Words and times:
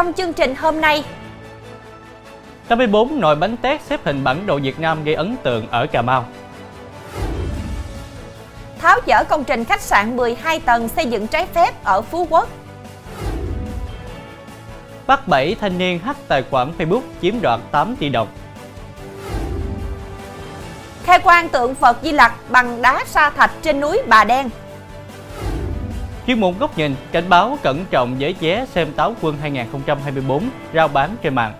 Trong 0.00 0.12
chương 0.12 0.32
trình 0.32 0.54
hôm 0.54 0.80
nay, 0.80 1.04
84 2.68 3.20
nồi 3.20 3.36
bánh 3.36 3.56
tét 3.56 3.80
xếp 3.82 4.00
hình 4.04 4.24
bản 4.24 4.46
đồ 4.46 4.58
Việt 4.58 4.80
Nam 4.80 5.04
gây 5.04 5.14
ấn 5.14 5.36
tượng 5.42 5.66
ở 5.70 5.86
Cà 5.86 6.02
Mau. 6.02 6.24
tháo 8.78 8.98
dỡ 9.06 9.24
công 9.24 9.44
trình 9.44 9.64
khách 9.64 9.80
sạn 9.80 10.16
12 10.16 10.60
tầng 10.60 10.88
xây 10.88 11.06
dựng 11.06 11.26
trái 11.26 11.46
phép 11.54 11.84
ở 11.84 12.02
Phú 12.02 12.26
Quốc. 12.30 12.48
Bắt 15.06 15.28
7 15.28 15.56
thanh 15.60 15.78
niên 15.78 15.98
hack 15.98 16.28
tài 16.28 16.42
khoản 16.50 16.72
Facebook 16.78 17.02
chiếm 17.22 17.40
đoạt 17.40 17.60
8 17.70 17.96
tỷ 17.96 18.08
đồng. 18.08 18.28
Khai 21.04 21.18
quang 21.18 21.48
tượng 21.48 21.74
Phật 21.74 21.98
Di 22.02 22.12
Lặc 22.12 22.32
bằng 22.48 22.82
đá 22.82 23.04
sa 23.06 23.30
thạch 23.30 23.50
trên 23.62 23.80
núi 23.80 24.02
Bà 24.08 24.24
Đen. 24.24 24.50
Chuyên 26.30 26.40
mục 26.40 26.58
góc 26.58 26.78
nhìn 26.78 26.94
cảnh 27.12 27.24
báo 27.28 27.58
cẩn 27.62 27.84
trọng 27.90 28.16
với 28.18 28.34
vé 28.40 28.66
xem 28.66 28.88
táo 28.96 29.14
quân 29.20 29.36
2024 29.40 30.42
rao 30.74 30.88
bán 30.88 31.10
trên 31.22 31.34
mạng. 31.34 31.52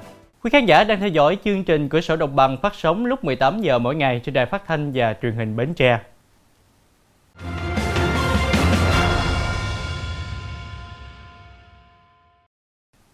Quý 0.42 0.50
khán 0.50 0.66
giả 0.66 0.84
đang 0.84 1.00
theo 1.00 1.08
dõi 1.08 1.38
chương 1.44 1.64
trình 1.64 1.88
Cửa 1.88 2.00
sổ 2.00 2.16
Đồng 2.16 2.36
bằng 2.36 2.56
phát 2.62 2.74
sóng 2.74 3.06
lúc 3.06 3.24
18 3.24 3.60
giờ 3.60 3.78
mỗi 3.78 3.94
ngày 3.94 4.20
trên 4.24 4.34
đài 4.34 4.46
phát 4.46 4.62
thanh 4.66 4.92
và 4.94 5.14
truyền 5.22 5.32
hình 5.32 5.56
Bến 5.56 5.74
Tre. 5.74 5.98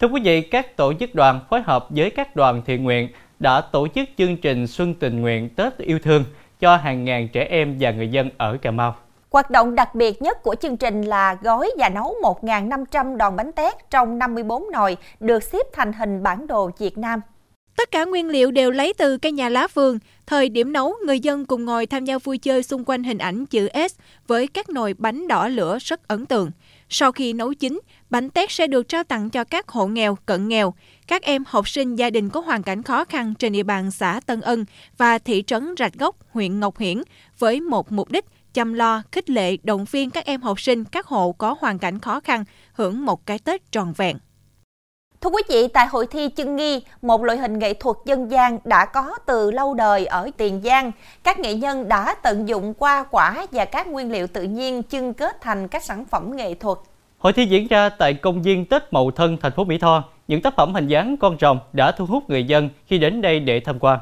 Thưa 0.01 0.09
quý 0.09 0.21
vị, 0.25 0.41
các 0.41 0.77
tổ 0.77 0.93
chức 0.95 1.15
đoàn 1.15 1.41
phối 1.51 1.63
hợp 1.63 1.87
với 1.91 2.11
các 2.11 2.37
đoàn 2.37 2.63
thiện 2.67 2.85
nguyện 2.85 3.09
đã 3.39 3.61
tổ 3.61 3.89
chức 3.89 4.09
chương 4.19 4.37
trình 4.37 4.67
Xuân 4.67 4.95
Tình 4.95 5.21
Nguyện 5.21 5.49
Tết 5.49 5.79
Yêu 5.79 5.99
Thương 5.99 6.25
cho 6.61 6.77
hàng 6.77 7.05
ngàn 7.05 7.29
trẻ 7.29 7.47
em 7.51 7.77
và 7.81 7.91
người 7.91 8.09
dân 8.09 8.31
ở 8.37 8.57
Cà 8.63 8.71
Mau. 8.71 8.97
Hoạt 9.31 9.51
động 9.51 9.75
đặc 9.75 9.95
biệt 9.95 10.23
nhất 10.23 10.43
của 10.43 10.55
chương 10.55 10.77
trình 10.77 11.03
là 11.03 11.37
gói 11.43 11.71
và 11.79 11.89
nấu 11.89 12.15
1.500 12.23 13.17
đòn 13.17 13.37
bánh 13.37 13.53
tét 13.53 13.91
trong 13.91 14.19
54 14.19 14.71
nồi 14.73 14.97
được 15.21 15.43
xếp 15.43 15.67
thành 15.73 15.93
hình 15.93 16.23
bản 16.23 16.47
đồ 16.47 16.71
Việt 16.79 16.99
Nam. 16.99 17.21
Tất 17.77 17.91
cả 17.91 18.05
nguyên 18.05 18.29
liệu 18.29 18.51
đều 18.51 18.71
lấy 18.71 18.93
từ 18.99 19.19
cây 19.19 19.33
nhà 19.33 19.49
lá 19.49 19.69
vườn. 19.75 19.99
Thời 20.27 20.49
điểm 20.49 20.73
nấu, 20.73 20.95
người 21.07 21.21
dân 21.21 21.45
cùng 21.45 21.65
ngồi 21.65 21.87
tham 21.87 22.05
gia 22.05 22.19
vui 22.19 22.39
chơi 22.39 22.63
xung 22.63 22.85
quanh 22.87 23.05
hình 23.05 23.19
ảnh 23.19 23.47
chữ 23.47 23.69
S 23.91 23.95
với 24.27 24.47
các 24.47 24.69
nồi 24.69 24.95
bánh 24.99 25.29
đỏ 25.29 25.49
lửa 25.49 25.79
rất 25.81 26.09
ấn 26.09 26.27
tượng. 26.27 26.51
Sau 26.89 27.13
khi 27.13 27.33
nấu 27.33 27.55
chín, 27.55 27.81
bánh 28.11 28.31
tét 28.31 28.51
sẽ 28.51 28.67
được 28.67 28.89
trao 28.89 29.05
tặng 29.05 29.31
cho 29.31 29.45
các 29.45 29.69
hộ 29.69 29.87
nghèo, 29.87 30.17
cận 30.27 30.49
nghèo, 30.49 30.75
các 31.07 31.23
em 31.23 31.45
học 31.47 31.69
sinh 31.69 31.97
gia 31.97 32.11
đình 32.11 32.29
có 32.29 32.41
hoàn 32.41 32.63
cảnh 32.63 32.83
khó 32.83 33.05
khăn 33.05 33.35
trên 33.39 33.53
địa 33.53 33.63
bàn 33.63 33.91
xã 33.91 34.21
Tân 34.27 34.41
Ân 34.41 34.65
và 34.99 35.19
thị 35.19 35.45
trấn 35.47 35.75
Rạch 35.79 35.95
Gốc, 35.95 36.17
huyện 36.31 36.61
Ngọc 36.61 36.79
Hiển 36.79 37.03
với 37.39 37.61
một 37.61 37.93
mục 37.93 38.11
đích 38.11 38.25
chăm 38.57 38.73
lo, 38.73 39.03
khích 39.13 39.31
lệ, 39.31 39.57
động 39.63 39.85
viên 39.85 40.11
các 40.11 40.25
em 40.25 40.43
học 40.43 40.61
sinh 40.61 40.85
các 40.85 41.07
hộ 41.07 41.33
có 41.33 41.57
hoàn 41.61 41.79
cảnh 41.79 41.99
khó 41.99 42.21
khăn 42.21 42.45
hưởng 42.73 43.07
một 43.07 43.27
cái 43.27 43.39
Tết 43.39 43.73
tròn 43.73 43.93
vẹn. 43.97 44.17
Thưa 45.21 45.31
quý 45.31 45.43
vị, 45.49 45.69
tại 45.69 45.87
hội 45.87 46.07
thi 46.07 46.29
chân 46.29 46.57
nghi, 46.57 46.83
một 47.03 47.23
loại 47.23 47.39
hình 47.39 47.59
nghệ 47.59 47.75
thuật 47.75 47.97
dân 48.05 48.31
gian 48.31 48.59
đã 48.65 48.85
có 48.85 49.19
từ 49.27 49.51
lâu 49.51 49.75
đời 49.75 50.07
ở 50.07 50.31
Tiền 50.37 50.61
Giang. 50.65 50.93
Các 51.23 51.39
nghệ 51.39 51.55
nhân 51.55 51.89
đã 51.89 52.15
tận 52.23 52.49
dụng 52.49 52.75
qua 52.75 53.05
quả 53.11 53.47
và 53.53 53.65
các 53.65 53.87
nguyên 53.87 54.13
liệu 54.13 54.27
tự 54.27 54.43
nhiên 54.43 54.83
chưng 54.83 55.15
kết 55.15 55.41
thành 55.41 55.69
các 55.69 55.85
sản 55.85 56.05
phẩm 56.05 56.37
nghệ 56.37 56.55
thuật. 56.55 56.79
Hội 57.19 57.33
thi 57.33 57.47
diễn 57.47 57.69
ra 57.69 57.89
tại 57.89 58.15
công 58.15 58.43
viên 58.43 58.65
Tết 58.65 58.83
Mậu 58.91 59.11
Thân, 59.11 59.37
thành 59.43 59.53
phố 59.53 59.65
Mỹ 59.65 59.79
Tho. 59.79 60.05
Những 60.29 60.43
tác 60.43 60.57
phẩm 60.57 60.75
hình 60.75 60.87
dáng 60.87 61.17
con 61.17 61.37
rồng 61.41 61.59
đã 61.73 61.93
thu 61.93 62.07
hút 62.07 62.31
người 62.31 62.45
dân 62.45 62.69
khi 62.87 62.99
đến 62.99 63.23
đây 63.23 63.41
để 63.41 63.61
tham 63.61 63.79
quan. 63.79 63.99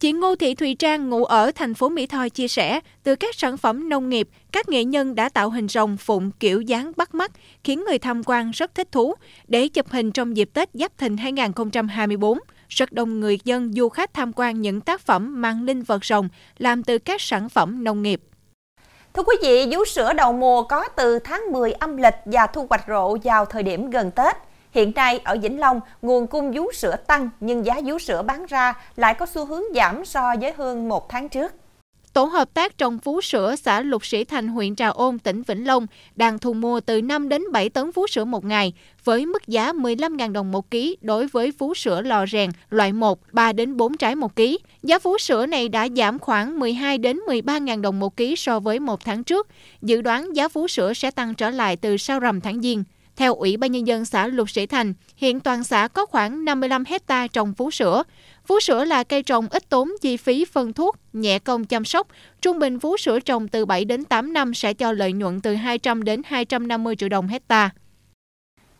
Chị 0.00 0.12
Ngô 0.12 0.36
Thị 0.36 0.54
Thùy 0.54 0.74
Trang 0.74 1.10
ngụ 1.10 1.24
ở 1.24 1.52
thành 1.54 1.74
phố 1.74 1.88
Mỹ 1.88 2.06
Tho 2.06 2.28
chia 2.28 2.48
sẻ, 2.48 2.80
từ 3.02 3.14
các 3.14 3.34
sản 3.34 3.56
phẩm 3.56 3.88
nông 3.88 4.08
nghiệp, 4.08 4.28
các 4.52 4.68
nghệ 4.68 4.84
nhân 4.84 5.14
đã 5.14 5.28
tạo 5.28 5.50
hình 5.50 5.68
rồng 5.68 5.96
phụng 5.96 6.30
kiểu 6.40 6.60
dáng 6.60 6.92
bắt 6.96 7.14
mắt, 7.14 7.32
khiến 7.64 7.84
người 7.84 7.98
tham 7.98 8.22
quan 8.26 8.50
rất 8.50 8.74
thích 8.74 8.92
thú 8.92 9.14
để 9.48 9.68
chụp 9.68 9.88
hình 9.88 10.12
trong 10.12 10.36
dịp 10.36 10.50
Tết 10.54 10.68
Giáp 10.74 10.98
Thìn 10.98 11.16
2024. 11.16 12.38
Rất 12.68 12.92
đông 12.92 13.20
người 13.20 13.38
dân 13.44 13.72
du 13.72 13.88
khách 13.88 14.14
tham 14.14 14.32
quan 14.36 14.60
những 14.60 14.80
tác 14.80 15.00
phẩm 15.00 15.40
mang 15.40 15.64
linh 15.64 15.82
vật 15.82 16.04
rồng 16.04 16.28
làm 16.58 16.82
từ 16.82 16.98
các 16.98 17.20
sản 17.20 17.48
phẩm 17.48 17.84
nông 17.84 18.02
nghiệp. 18.02 18.20
Thưa 19.14 19.22
quý 19.22 19.36
vị, 19.42 19.66
vú 19.72 19.84
sữa 19.84 20.12
đầu 20.12 20.32
mùa 20.32 20.62
có 20.62 20.88
từ 20.88 21.18
tháng 21.18 21.42
10 21.52 21.72
âm 21.72 21.96
lịch 21.96 22.16
và 22.24 22.46
thu 22.46 22.66
hoạch 22.70 22.84
rộ 22.88 23.16
vào 23.24 23.44
thời 23.44 23.62
điểm 23.62 23.90
gần 23.90 24.10
Tết. 24.10 24.36
Hiện 24.72 24.92
nay 24.94 25.20
ở 25.24 25.36
Vĩnh 25.42 25.60
Long, 25.60 25.80
nguồn 26.02 26.26
cung 26.26 26.52
vú 26.52 26.72
sữa 26.72 26.96
tăng 27.06 27.30
nhưng 27.40 27.66
giá 27.66 27.80
vú 27.84 27.98
sữa 27.98 28.22
bán 28.22 28.46
ra 28.46 28.74
lại 28.96 29.14
có 29.14 29.26
xu 29.26 29.46
hướng 29.46 29.62
giảm 29.74 30.04
so 30.04 30.34
với 30.40 30.52
hơn 30.52 30.88
một 30.88 31.08
tháng 31.08 31.28
trước. 31.28 31.52
Tổ 32.12 32.24
hợp 32.24 32.54
tác 32.54 32.78
trồng 32.78 32.98
vú 32.98 33.20
sữa 33.20 33.56
xã 33.56 33.80
Lục 33.80 34.06
Sĩ 34.06 34.24
Thành, 34.24 34.48
huyện 34.48 34.76
Trà 34.76 34.88
Ôn, 34.88 35.18
tỉnh 35.18 35.42
Vĩnh 35.42 35.66
Long 35.66 35.86
đang 36.16 36.38
thu 36.38 36.52
mua 36.52 36.80
từ 36.80 37.02
5 37.02 37.28
đến 37.28 37.42
7 37.52 37.68
tấn 37.68 37.90
vú 37.90 38.06
sữa 38.06 38.24
một 38.24 38.44
ngày 38.44 38.72
với 39.04 39.26
mức 39.26 39.46
giá 39.46 39.72
15.000 39.72 40.32
đồng 40.32 40.52
một 40.52 40.70
ký 40.70 40.96
đối 41.00 41.26
với 41.26 41.50
vú 41.58 41.74
sữa 41.74 42.00
lò 42.00 42.26
rèn 42.26 42.50
loại 42.70 42.92
1, 42.92 43.18
3 43.32 43.52
đến 43.52 43.76
4 43.76 43.96
trái 43.96 44.14
một 44.14 44.36
ký. 44.36 44.58
Giá 44.82 44.98
vú 44.98 45.18
sữa 45.18 45.46
này 45.46 45.68
đã 45.68 45.88
giảm 45.96 46.18
khoảng 46.18 46.58
12 46.58 46.98
đến 46.98 47.20
13.000 47.26 47.80
đồng 47.80 48.00
một 48.00 48.16
ký 48.16 48.36
so 48.36 48.60
với 48.60 48.80
một 48.80 49.04
tháng 49.04 49.24
trước. 49.24 49.48
Dự 49.82 50.02
đoán 50.02 50.36
giá 50.36 50.48
vú 50.48 50.68
sữa 50.68 50.94
sẽ 50.94 51.10
tăng 51.10 51.34
trở 51.34 51.50
lại 51.50 51.76
từ 51.76 51.96
sau 51.96 52.20
rằm 52.20 52.40
tháng 52.40 52.60
Giêng. 52.62 52.84
Theo 53.16 53.34
Ủy 53.34 53.56
ban 53.56 53.72
Nhân 53.72 53.86
dân 53.86 54.04
xã 54.04 54.26
Lục 54.26 54.50
Sĩ 54.50 54.66
Thành, 54.66 54.94
hiện 55.16 55.40
toàn 55.40 55.64
xã 55.64 55.88
có 55.88 56.06
khoảng 56.06 56.44
55 56.44 56.84
hecta 56.84 57.26
trồng 57.26 57.52
vú 57.52 57.70
sữa. 57.70 58.02
Vú 58.46 58.60
sữa 58.60 58.84
là 58.84 59.04
cây 59.04 59.22
trồng 59.22 59.48
ít 59.50 59.68
tốn 59.68 59.88
chi 60.00 60.16
phí 60.16 60.44
phân 60.44 60.72
thuốc, 60.72 60.96
nhẹ 61.12 61.38
công 61.38 61.64
chăm 61.64 61.84
sóc. 61.84 62.06
Trung 62.42 62.58
bình 62.58 62.78
vú 62.78 62.96
sữa 62.96 63.20
trồng 63.20 63.48
từ 63.48 63.66
7 63.66 63.84
đến 63.84 64.04
8 64.04 64.32
năm 64.32 64.54
sẽ 64.54 64.74
cho 64.74 64.92
lợi 64.92 65.12
nhuận 65.12 65.40
từ 65.40 65.54
200 65.54 66.04
đến 66.04 66.22
250 66.26 66.96
triệu 66.96 67.08
đồng 67.08 67.28
hecta. 67.28 67.70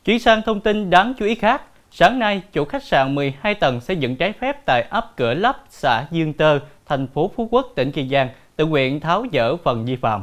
Chuyển 0.04 0.18
sang 0.18 0.42
thông 0.46 0.60
tin 0.60 0.90
đáng 0.90 1.14
chú 1.18 1.26
ý 1.26 1.34
khác, 1.34 1.62
sáng 1.90 2.18
nay 2.18 2.42
chủ 2.52 2.64
khách 2.64 2.84
sạn 2.84 3.14
12 3.14 3.54
tầng 3.54 3.80
xây 3.80 3.96
dựng 3.96 4.16
trái 4.16 4.32
phép 4.40 4.66
tại 4.66 4.82
ấp 4.90 5.16
Cửa 5.16 5.34
Lấp, 5.34 5.64
xã 5.70 6.06
Dương 6.10 6.32
Tơ, 6.32 6.58
thành 6.86 7.06
phố 7.14 7.30
Phú 7.36 7.48
Quốc, 7.50 7.72
tỉnh 7.76 7.92
Kiên 7.92 8.08
Giang, 8.08 8.28
tự 8.56 8.66
nguyện 8.66 9.00
tháo 9.00 9.26
dỡ 9.32 9.56
phần 9.56 9.84
vi 9.84 9.96
phạm. 9.96 10.22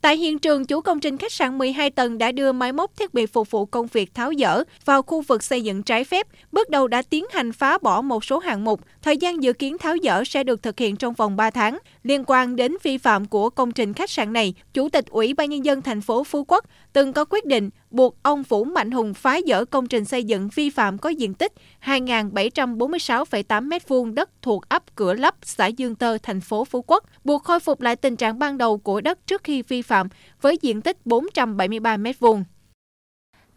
Tại 0.00 0.16
hiện 0.16 0.38
trường, 0.38 0.64
chủ 0.64 0.80
công 0.80 1.00
trình 1.00 1.16
khách 1.16 1.32
sạn 1.32 1.58
12 1.58 1.90
tầng 1.90 2.18
đã 2.18 2.32
đưa 2.32 2.52
máy 2.52 2.72
móc 2.72 2.96
thiết 2.96 3.14
bị 3.14 3.26
phục 3.26 3.50
vụ 3.50 3.66
công 3.66 3.86
việc 3.86 4.14
tháo 4.14 4.32
dỡ 4.38 4.64
vào 4.84 5.02
khu 5.02 5.22
vực 5.22 5.42
xây 5.42 5.62
dựng 5.62 5.82
trái 5.82 6.04
phép, 6.04 6.26
bước 6.52 6.70
đầu 6.70 6.88
đã 6.88 7.02
tiến 7.02 7.24
hành 7.32 7.52
phá 7.52 7.78
bỏ 7.78 8.02
một 8.02 8.24
số 8.24 8.38
hạng 8.38 8.64
mục. 8.64 8.80
Thời 9.02 9.16
gian 9.16 9.42
dự 9.42 9.52
kiến 9.52 9.78
tháo 9.78 9.96
dỡ 10.02 10.24
sẽ 10.24 10.44
được 10.44 10.62
thực 10.62 10.78
hiện 10.78 10.96
trong 10.96 11.14
vòng 11.14 11.36
3 11.36 11.50
tháng. 11.50 11.78
Liên 12.02 12.24
quan 12.26 12.56
đến 12.56 12.76
vi 12.82 12.98
phạm 12.98 13.24
của 13.24 13.50
công 13.50 13.72
trình 13.72 13.94
khách 13.94 14.10
sạn 14.10 14.32
này, 14.32 14.54
Chủ 14.74 14.88
tịch 14.88 15.06
Ủy 15.10 15.34
ban 15.34 15.50
nhân 15.50 15.64
dân 15.64 15.82
thành 15.82 16.00
phố 16.00 16.24
Phú 16.24 16.44
Quốc 16.48 16.64
từng 16.92 17.12
có 17.12 17.24
quyết 17.24 17.44
định 17.44 17.70
buộc 17.90 18.22
ông 18.22 18.42
Vũ 18.42 18.64
Mạnh 18.64 18.90
Hùng 18.90 19.14
phá 19.14 19.38
dỡ 19.46 19.64
công 19.64 19.86
trình 19.86 20.04
xây 20.04 20.24
dựng 20.24 20.48
vi 20.54 20.70
phạm 20.70 20.98
có 20.98 21.08
diện 21.08 21.34
tích 21.34 21.52
2.746,8 21.84 23.68
m2 23.68 24.14
đất 24.14 24.30
thuộc 24.42 24.68
ấp 24.68 24.96
Cửa 24.96 25.14
Lấp, 25.14 25.34
xã 25.42 25.66
Dương 25.66 25.94
Tơ, 25.94 26.18
thành 26.22 26.40
phố 26.40 26.64
Phú 26.64 26.84
Quốc, 26.86 27.04
buộc 27.24 27.44
khôi 27.44 27.60
phục 27.60 27.80
lại 27.80 27.96
tình 27.96 28.16
trạng 28.16 28.38
ban 28.38 28.58
đầu 28.58 28.78
của 28.78 29.00
đất 29.00 29.26
trước 29.26 29.44
khi 29.44 29.62
vi 29.62 29.82
phạm 29.82 30.08
với 30.40 30.58
diện 30.62 30.82
tích 30.82 31.06
473 31.06 31.96
m2. 31.96 32.42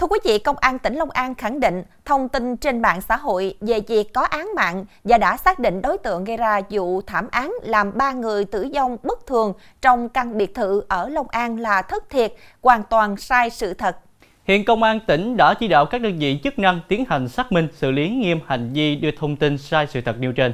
Thưa 0.01 0.07
quý 0.07 0.19
vị, 0.23 0.39
Công 0.39 0.57
an 0.57 0.79
tỉnh 0.79 0.95
Long 0.95 1.09
An 1.09 1.35
khẳng 1.35 1.59
định 1.59 1.83
thông 2.05 2.29
tin 2.29 2.57
trên 2.57 2.81
mạng 2.81 3.01
xã 3.01 3.17
hội 3.17 3.57
về 3.61 3.79
việc 3.87 4.13
có 4.13 4.21
án 4.21 4.49
mạng 4.55 4.85
và 5.03 5.17
đã 5.17 5.37
xác 5.37 5.59
định 5.59 5.81
đối 5.81 5.97
tượng 5.97 6.23
gây 6.23 6.37
ra 6.37 6.61
vụ 6.69 7.01
thảm 7.01 7.27
án 7.31 7.53
làm 7.61 7.97
ba 7.97 8.11
người 8.11 8.45
tử 8.45 8.67
vong 8.73 8.97
bất 9.03 9.27
thường 9.27 9.53
trong 9.81 10.09
căn 10.09 10.37
biệt 10.37 10.55
thự 10.55 10.83
ở 10.87 11.09
Long 11.09 11.27
An 11.29 11.59
là 11.59 11.81
thất 11.81 12.09
thiệt, 12.09 12.33
hoàn 12.61 12.83
toàn 12.83 13.17
sai 13.17 13.49
sự 13.49 13.73
thật. 13.73 13.97
Hiện 14.45 14.65
Công 14.65 14.83
an 14.83 14.99
tỉnh 15.07 15.37
đã 15.37 15.53
chỉ 15.53 15.67
đạo 15.67 15.85
các 15.85 16.01
đơn 16.01 16.19
vị 16.19 16.39
chức 16.43 16.59
năng 16.59 16.79
tiến 16.87 17.05
hành 17.09 17.29
xác 17.29 17.51
minh, 17.51 17.67
xử 17.73 17.91
lý 17.91 18.09
nghiêm 18.09 18.39
hành 18.47 18.73
vi 18.73 18.95
đưa 18.95 19.11
thông 19.11 19.35
tin 19.35 19.57
sai 19.57 19.87
sự 19.87 20.01
thật 20.01 20.15
nêu 20.19 20.31
trên. 20.31 20.53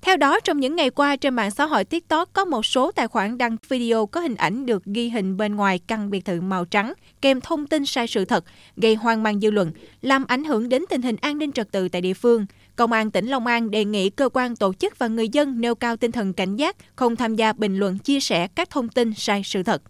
Theo 0.00 0.16
đó, 0.16 0.40
trong 0.40 0.60
những 0.60 0.76
ngày 0.76 0.90
qua 0.90 1.16
trên 1.16 1.34
mạng 1.34 1.50
xã 1.50 1.66
hội 1.66 1.84
TikTok 1.84 2.28
có 2.32 2.44
một 2.44 2.66
số 2.66 2.92
tài 2.92 3.08
khoản 3.08 3.38
đăng 3.38 3.56
video 3.68 4.06
có 4.06 4.20
hình 4.20 4.34
ảnh 4.34 4.66
được 4.66 4.84
ghi 4.84 5.08
hình 5.08 5.36
bên 5.36 5.56
ngoài 5.56 5.80
căn 5.86 6.10
biệt 6.10 6.24
thự 6.24 6.40
màu 6.40 6.64
trắng 6.64 6.92
kèm 7.22 7.40
thông 7.40 7.66
tin 7.66 7.86
sai 7.86 8.06
sự 8.06 8.24
thật, 8.24 8.44
gây 8.76 8.94
hoang 8.94 9.22
mang 9.22 9.40
dư 9.40 9.50
luận, 9.50 9.72
làm 10.02 10.24
ảnh 10.28 10.44
hưởng 10.44 10.68
đến 10.68 10.84
tình 10.90 11.02
hình 11.02 11.16
an 11.20 11.38
ninh 11.38 11.52
trật 11.52 11.72
tự 11.72 11.88
tại 11.88 12.00
địa 12.00 12.14
phương. 12.14 12.46
Công 12.76 12.92
an 12.92 13.10
tỉnh 13.10 13.26
Long 13.26 13.46
An 13.46 13.70
đề 13.70 13.84
nghị 13.84 14.10
cơ 14.10 14.28
quan 14.32 14.56
tổ 14.56 14.72
chức 14.74 14.98
và 14.98 15.08
người 15.08 15.28
dân 15.28 15.60
nêu 15.60 15.74
cao 15.74 15.96
tinh 15.96 16.12
thần 16.12 16.32
cảnh 16.32 16.56
giác, 16.56 16.76
không 16.96 17.16
tham 17.16 17.36
gia 17.36 17.52
bình 17.52 17.76
luận 17.76 17.98
chia 17.98 18.20
sẻ 18.20 18.48
các 18.54 18.70
thông 18.70 18.88
tin 18.88 19.14
sai 19.14 19.42
sự 19.44 19.62
thật. 19.62 19.82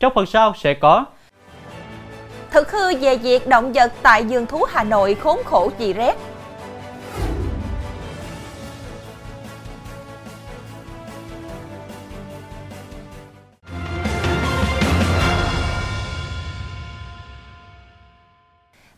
Trong 0.00 0.12
phần 0.14 0.26
sau 0.26 0.54
sẽ 0.62 0.74
có 0.74 1.04
Thực 2.56 2.70
hư 2.70 2.96
về 3.00 3.16
việc 3.16 3.48
động 3.48 3.72
vật 3.72 3.92
tại 4.02 4.22
vườn 4.22 4.46
thú 4.46 4.64
Hà 4.68 4.84
Nội 4.84 5.14
khốn 5.14 5.38
khổ 5.44 5.70
vì 5.78 5.92
rét. 5.92 6.14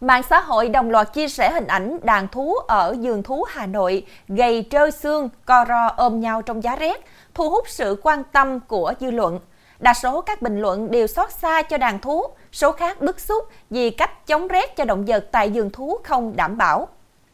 Mạng 0.00 0.22
xã 0.30 0.40
hội 0.40 0.68
đồng 0.68 0.90
loạt 0.90 1.12
chia 1.12 1.28
sẻ 1.28 1.50
hình 1.50 1.66
ảnh 1.66 1.98
đàn 2.02 2.28
thú 2.28 2.54
ở 2.54 2.94
vườn 3.02 3.22
thú 3.22 3.44
Hà 3.48 3.66
Nội 3.66 4.06
gầy 4.28 4.66
trơ 4.70 4.90
xương, 4.90 5.28
co 5.44 5.64
ro 5.68 5.86
ôm 5.96 6.20
nhau 6.20 6.42
trong 6.42 6.62
giá 6.62 6.76
rét, 6.76 7.04
thu 7.34 7.50
hút 7.50 7.64
sự 7.68 8.00
quan 8.02 8.22
tâm 8.32 8.60
của 8.60 8.92
dư 9.00 9.10
luận. 9.10 9.40
Đa 9.80 9.94
số 9.94 10.20
các 10.20 10.42
bình 10.42 10.60
luận 10.60 10.90
đều 10.90 11.06
xót 11.06 11.32
xa 11.32 11.62
cho 11.62 11.78
đàn 11.78 11.98
thú, 11.98 12.22
số 12.52 12.72
khác 12.72 13.00
bức 13.00 13.20
xúc 13.20 13.44
vì 13.70 13.90
cách 13.90 14.26
chống 14.26 14.48
rét 14.48 14.76
cho 14.76 14.84
động 14.84 15.04
vật 15.04 15.28
tại 15.32 15.50
vườn 15.50 15.70
thú 15.70 15.98
không 16.04 16.36
đảm 16.36 16.58
bảo. 16.58 16.88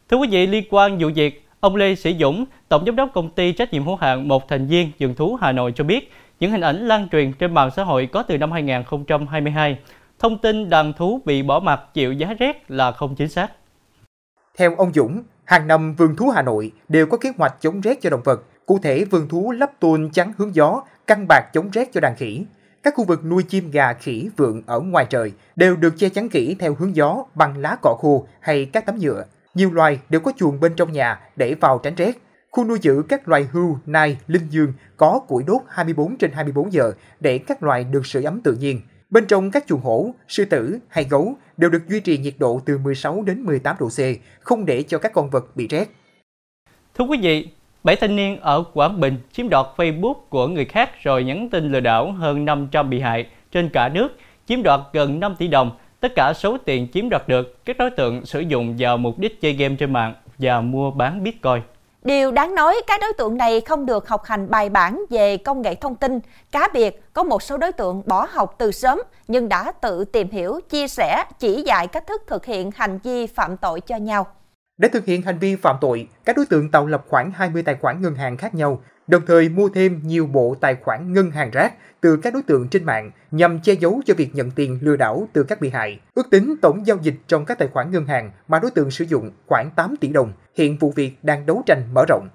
Thưa 0.09 0.17
quý 0.17 0.27
vị, 0.31 0.47
liên 0.47 0.63
quan 0.69 0.97
vụ 0.97 1.09
việc, 1.15 1.47
ông 1.59 1.75
Lê 1.75 1.95
Sĩ 1.95 2.17
Dũng, 2.19 2.45
Tổng 2.69 2.85
Giám 2.85 2.95
đốc 2.95 3.09
Công 3.13 3.29
ty 3.29 3.51
Trách 3.51 3.73
nhiệm 3.73 3.85
hữu 3.85 3.95
hạn 3.95 4.27
một 4.27 4.49
thành 4.49 4.67
viên 4.67 4.91
vườn 4.99 5.15
thú 5.15 5.37
Hà 5.41 5.51
Nội 5.51 5.73
cho 5.75 5.83
biết, 5.83 6.11
những 6.39 6.51
hình 6.51 6.61
ảnh 6.61 6.87
lan 6.87 7.09
truyền 7.11 7.33
trên 7.33 7.53
mạng 7.53 7.69
xã 7.75 7.83
hội 7.83 8.09
có 8.11 8.23
từ 8.23 8.37
năm 8.37 8.51
2022. 8.51 9.79
Thông 10.19 10.37
tin 10.37 10.69
đàn 10.69 10.93
thú 10.93 11.21
bị 11.25 11.43
bỏ 11.43 11.59
mặt 11.59 11.81
chịu 11.93 12.13
giá 12.13 12.33
rét 12.39 12.71
là 12.71 12.91
không 12.91 13.15
chính 13.15 13.29
xác. 13.29 13.47
Theo 14.57 14.75
ông 14.77 14.93
Dũng, 14.93 15.23
hàng 15.45 15.67
năm 15.67 15.95
vườn 15.95 16.15
thú 16.15 16.29
Hà 16.29 16.41
Nội 16.41 16.71
đều 16.87 17.05
có 17.05 17.17
kế 17.17 17.31
hoạch 17.37 17.55
chống 17.61 17.81
rét 17.81 18.01
cho 18.01 18.09
động 18.09 18.21
vật. 18.23 18.43
Cụ 18.65 18.79
thể, 18.83 19.05
vườn 19.05 19.29
thú 19.29 19.51
lắp 19.51 19.79
tôn 19.79 20.09
chắn 20.13 20.33
hướng 20.37 20.55
gió, 20.55 20.81
căn 21.07 21.25
bạc 21.27 21.49
chống 21.53 21.69
rét 21.71 21.89
cho 21.93 22.01
đàn 22.01 22.15
khỉ. 22.15 22.45
Các 22.83 22.93
khu 22.97 23.05
vực 23.05 23.25
nuôi 23.25 23.43
chim 23.43 23.71
gà 23.71 23.93
khỉ 23.93 24.29
vượng 24.37 24.61
ở 24.65 24.79
ngoài 24.79 25.05
trời 25.09 25.31
đều 25.55 25.75
được 25.75 25.93
che 25.97 26.09
chắn 26.09 26.29
kỹ 26.29 26.55
theo 26.59 26.75
hướng 26.75 26.95
gió 26.95 27.23
bằng 27.35 27.57
lá 27.57 27.77
cỏ 27.81 27.97
khô 27.99 28.27
hay 28.39 28.65
các 28.65 28.85
tấm 28.85 28.95
nhựa. 28.95 29.25
Nhiều 29.53 29.71
loài 29.71 29.99
đều 30.09 30.21
có 30.21 30.31
chuồng 30.37 30.59
bên 30.59 30.73
trong 30.75 30.91
nhà 30.91 31.19
để 31.35 31.55
vào 31.55 31.79
tránh 31.83 31.95
rét. 31.95 32.17
Khu 32.51 32.65
nuôi 32.65 32.79
giữ 32.81 33.03
các 33.09 33.27
loài 33.27 33.47
hưu, 33.51 33.77
nai, 33.85 34.17
linh 34.27 34.47
dương 34.49 34.73
có 34.97 35.19
củi 35.27 35.43
đốt 35.43 35.61
24 35.69 36.17
trên 36.17 36.31
24 36.31 36.73
giờ 36.73 36.91
để 37.19 37.37
các 37.37 37.63
loài 37.63 37.83
được 37.83 38.05
sưởi 38.05 38.23
ấm 38.23 38.41
tự 38.41 38.53
nhiên. 38.53 38.81
Bên 39.09 39.25
trong 39.25 39.51
các 39.51 39.63
chuồng 39.67 39.81
hổ, 39.81 40.13
sư 40.27 40.45
tử 40.45 40.79
hay 40.87 41.03
gấu 41.09 41.35
đều 41.57 41.69
được 41.69 41.87
duy 41.87 41.99
trì 41.99 42.17
nhiệt 42.17 42.35
độ 42.37 42.61
từ 42.65 42.77
16 42.77 43.21
đến 43.21 43.41
18 43.41 43.75
độ 43.79 43.87
C, 43.89 43.99
không 44.39 44.65
để 44.65 44.83
cho 44.83 44.97
các 44.97 45.13
con 45.13 45.29
vật 45.29 45.55
bị 45.55 45.67
rét. 45.67 45.89
Thưa 46.97 47.05
quý 47.05 47.19
vị, 47.21 47.49
bảy 47.85 47.95
thanh 47.95 48.15
niên 48.15 48.39
ở 48.41 48.63
Quảng 48.73 48.99
Bình 48.99 49.17
chiếm 49.31 49.49
đoạt 49.49 49.65
Facebook 49.77 50.13
của 50.13 50.47
người 50.47 50.65
khác 50.65 51.03
rồi 51.03 51.23
nhắn 51.23 51.49
tin 51.49 51.71
lừa 51.71 51.79
đảo 51.79 52.11
hơn 52.11 52.45
500 52.45 52.89
bị 52.89 52.99
hại 52.99 53.27
trên 53.51 53.69
cả 53.69 53.89
nước, 53.89 54.07
chiếm 54.47 54.63
đoạt 54.63 54.79
gần 54.93 55.19
5 55.19 55.35
tỷ 55.39 55.47
đồng. 55.47 55.71
Tất 55.99 56.11
cả 56.15 56.33
số 56.33 56.57
tiền 56.65 56.87
chiếm 56.93 57.09
đoạt 57.09 57.27
được, 57.27 57.65
các 57.65 57.77
đối 57.77 57.89
tượng 57.89 58.25
sử 58.25 58.39
dụng 58.39 58.75
vào 58.79 58.97
mục 58.97 59.19
đích 59.19 59.41
chơi 59.41 59.53
game 59.53 59.75
trên 59.75 59.93
mạng 59.93 60.13
và 60.37 60.61
mua 60.61 60.91
bán 60.91 61.23
Bitcoin. 61.23 61.61
Điều 62.03 62.31
đáng 62.31 62.55
nói, 62.55 62.81
các 62.87 63.01
đối 63.01 63.13
tượng 63.13 63.37
này 63.37 63.61
không 63.61 63.85
được 63.85 64.07
học 64.07 64.23
hành 64.25 64.49
bài 64.49 64.69
bản 64.69 65.05
về 65.09 65.37
công 65.37 65.61
nghệ 65.61 65.75
thông 65.75 65.95
tin. 65.95 66.19
Cá 66.51 66.67
biệt, 66.73 67.13
có 67.13 67.23
một 67.23 67.43
số 67.43 67.57
đối 67.57 67.71
tượng 67.71 68.01
bỏ 68.05 68.27
học 68.31 68.55
từ 68.57 68.71
sớm 68.71 69.01
nhưng 69.27 69.49
đã 69.49 69.71
tự 69.71 70.05
tìm 70.05 70.29
hiểu, 70.29 70.59
chia 70.69 70.87
sẻ, 70.87 71.23
chỉ 71.39 71.63
dạy 71.65 71.87
cách 71.87 72.07
thức 72.07 72.21
thực 72.27 72.45
hiện 72.45 72.71
hành 72.75 72.99
vi 73.03 73.27
phạm 73.27 73.57
tội 73.57 73.81
cho 73.81 73.97
nhau. 73.97 74.27
Để 74.77 74.87
thực 74.87 75.05
hiện 75.05 75.21
hành 75.21 75.39
vi 75.39 75.55
phạm 75.55 75.75
tội, 75.81 76.07
các 76.25 76.37
đối 76.37 76.45
tượng 76.45 76.71
tạo 76.71 76.87
lập 76.87 77.05
khoảng 77.07 77.31
20 77.31 77.63
tài 77.63 77.75
khoản 77.75 78.01
ngân 78.01 78.15
hàng 78.15 78.37
khác 78.37 78.55
nhau, 78.55 78.81
đồng 79.07 79.21
thời 79.27 79.49
mua 79.49 79.69
thêm 79.69 80.01
nhiều 80.03 80.27
bộ 80.27 80.55
tài 80.61 80.75
khoản 80.75 81.13
ngân 81.13 81.31
hàng 81.31 81.51
rác 81.51 81.73
từ 82.01 82.17
các 82.17 82.33
đối 82.33 82.43
tượng 82.43 82.67
trên 82.69 82.83
mạng 82.83 83.11
nhằm 83.31 83.59
che 83.59 83.73
giấu 83.73 84.01
cho 84.05 84.13
việc 84.13 84.35
nhận 84.35 84.51
tiền 84.51 84.79
lừa 84.81 84.95
đảo 84.95 85.27
từ 85.33 85.43
các 85.43 85.61
bị 85.61 85.69
hại. 85.69 85.99
Ước 86.13 86.29
tính 86.31 86.55
tổng 86.61 86.87
giao 86.87 86.97
dịch 87.01 87.15
trong 87.27 87.45
các 87.45 87.57
tài 87.57 87.67
khoản 87.67 87.91
ngân 87.91 88.05
hàng 88.05 88.31
mà 88.47 88.59
đối 88.59 88.71
tượng 88.71 88.91
sử 88.91 89.05
dụng 89.05 89.31
khoảng 89.47 89.69
8 89.75 89.95
tỷ 90.01 90.07
đồng. 90.07 90.33
Hiện 90.55 90.77
vụ 90.77 90.91
việc 90.91 91.11
đang 91.23 91.45
đấu 91.45 91.63
tranh 91.65 91.83
mở 91.93 92.05
rộng. 92.07 92.29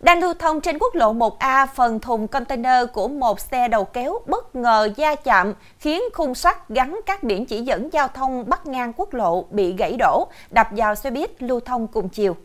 Đang 0.00 0.20
lưu 0.20 0.34
thông 0.38 0.60
trên 0.60 0.78
quốc 0.78 0.94
lộ 0.94 1.14
1A, 1.14 1.66
phần 1.74 2.00
thùng 2.00 2.28
container 2.28 2.88
của 2.92 3.08
một 3.08 3.40
xe 3.40 3.68
đầu 3.68 3.84
kéo 3.84 4.18
bất 4.26 4.41
ngờ 4.54 4.88
va 4.96 5.14
chạm, 5.14 5.52
khiến 5.78 6.02
khung 6.14 6.34
sắt 6.34 6.68
gắn 6.68 7.00
các 7.06 7.22
biển 7.22 7.46
chỉ 7.46 7.60
dẫn 7.60 7.92
giao 7.92 8.08
thông 8.08 8.48
bắc 8.48 8.66
ngang 8.66 8.92
quốc 8.96 9.14
lộ 9.14 9.46
bị 9.50 9.74
gãy 9.76 9.96
đổ, 9.98 10.28
đập 10.50 10.68
vào 10.70 10.94
xe 10.94 11.10
buýt 11.10 11.42
lưu 11.42 11.60
thông 11.60 11.86
cùng 11.88 12.08
chiều. 12.08 12.36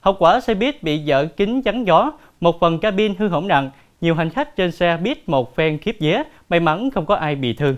Hậu 0.00 0.14
quả 0.18 0.40
xe 0.40 0.54
buýt 0.54 0.82
bị 0.82 0.98
dở 0.98 1.26
kính 1.36 1.62
chắn 1.62 1.86
gió, 1.86 2.12
một 2.40 2.56
phần 2.60 2.80
cabin 2.80 3.14
hư 3.18 3.28
hỏng 3.28 3.48
nặng, 3.48 3.70
nhiều 4.00 4.14
hành 4.14 4.30
khách 4.30 4.56
trên 4.56 4.72
xe 4.72 4.96
buýt 4.96 5.28
một 5.28 5.56
phen 5.56 5.78
khiếp 5.78 5.96
vé, 6.00 6.24
may 6.48 6.60
mắn 6.60 6.90
không 6.90 7.06
có 7.06 7.14
ai 7.14 7.36
bị 7.36 7.54
thương. 7.54 7.76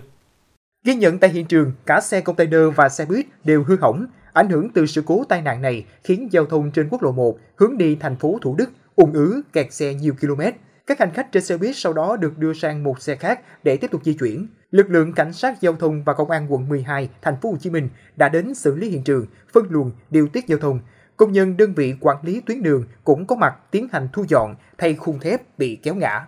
Ghi 0.85 0.95
nhận 0.95 1.19
tại 1.19 1.29
hiện 1.29 1.45
trường, 1.45 1.71
cả 1.85 2.01
xe 2.01 2.21
container 2.21 2.61
và 2.75 2.89
xe 2.89 3.05
buýt 3.05 3.25
đều 3.43 3.63
hư 3.63 3.77
hỏng. 3.81 4.05
Ảnh 4.33 4.49
hưởng 4.49 4.69
từ 4.69 4.85
sự 4.85 5.03
cố 5.05 5.23
tai 5.29 5.41
nạn 5.41 5.61
này 5.61 5.85
khiến 6.03 6.27
giao 6.31 6.45
thông 6.45 6.71
trên 6.71 6.87
quốc 6.89 7.03
lộ 7.03 7.11
1 7.11 7.37
hướng 7.55 7.77
đi 7.77 7.97
thành 7.99 8.15
phố 8.15 8.37
Thủ 8.41 8.55
Đức 8.57 8.69
ùn 8.95 9.13
ứ 9.13 9.41
kẹt 9.53 9.73
xe 9.73 9.93
nhiều 9.93 10.13
km. 10.21 10.41
Các 10.87 10.99
hành 10.99 11.11
khách 11.13 11.31
trên 11.31 11.43
xe 11.43 11.57
buýt 11.57 11.75
sau 11.75 11.93
đó 11.93 12.17
được 12.17 12.37
đưa 12.37 12.53
sang 12.53 12.83
một 12.83 13.01
xe 13.01 13.15
khác 13.15 13.41
để 13.63 13.77
tiếp 13.77 13.91
tục 13.91 14.01
di 14.03 14.13
chuyển. 14.13 14.47
Lực 14.71 14.89
lượng 14.89 15.13
cảnh 15.13 15.33
sát 15.33 15.61
giao 15.61 15.73
thông 15.73 16.03
và 16.03 16.13
công 16.13 16.29
an 16.29 16.53
quận 16.53 16.69
12, 16.69 17.09
thành 17.21 17.35
phố 17.41 17.51
Hồ 17.51 17.57
Chí 17.59 17.69
Minh 17.69 17.89
đã 18.15 18.29
đến 18.29 18.53
xử 18.53 18.75
lý 18.75 18.89
hiện 18.89 19.03
trường, 19.03 19.25
phân 19.53 19.65
luồng, 19.69 19.91
điều 20.09 20.27
tiết 20.27 20.47
giao 20.47 20.59
thông. 20.59 20.79
Công 21.17 21.31
nhân 21.31 21.57
đơn 21.57 21.73
vị 21.73 21.93
quản 22.01 22.17
lý 22.23 22.41
tuyến 22.41 22.63
đường 22.63 22.83
cũng 23.03 23.25
có 23.25 23.35
mặt 23.35 23.55
tiến 23.71 23.87
hành 23.91 24.07
thu 24.13 24.25
dọn 24.27 24.55
thay 24.77 24.93
khung 24.93 25.19
thép 25.19 25.57
bị 25.57 25.75
kéo 25.83 25.95
ngã. 25.95 26.27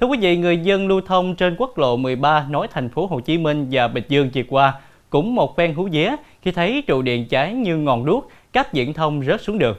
Thưa 0.00 0.06
quý 0.06 0.18
vị, 0.20 0.36
người 0.36 0.58
dân 0.58 0.88
lưu 0.88 1.00
thông 1.06 1.36
trên 1.36 1.56
quốc 1.58 1.78
lộ 1.78 1.96
13 1.96 2.46
nối 2.50 2.66
thành 2.70 2.88
phố 2.88 3.06
Hồ 3.06 3.20
Chí 3.20 3.38
Minh 3.38 3.68
và 3.70 3.88
Bình 3.88 4.04
Dương 4.08 4.30
chiều 4.30 4.44
qua 4.48 4.80
cũng 5.10 5.34
một 5.34 5.56
phen 5.56 5.74
hú 5.74 5.88
vía 5.92 6.10
khi 6.42 6.52
thấy 6.52 6.84
trụ 6.86 7.02
điện 7.02 7.26
cháy 7.30 7.54
như 7.54 7.76
ngọn 7.76 8.04
đuốc, 8.04 8.30
các 8.52 8.72
viễn 8.72 8.94
thông 8.94 9.24
rớt 9.24 9.40
xuống 9.40 9.58
đường. 9.58 9.76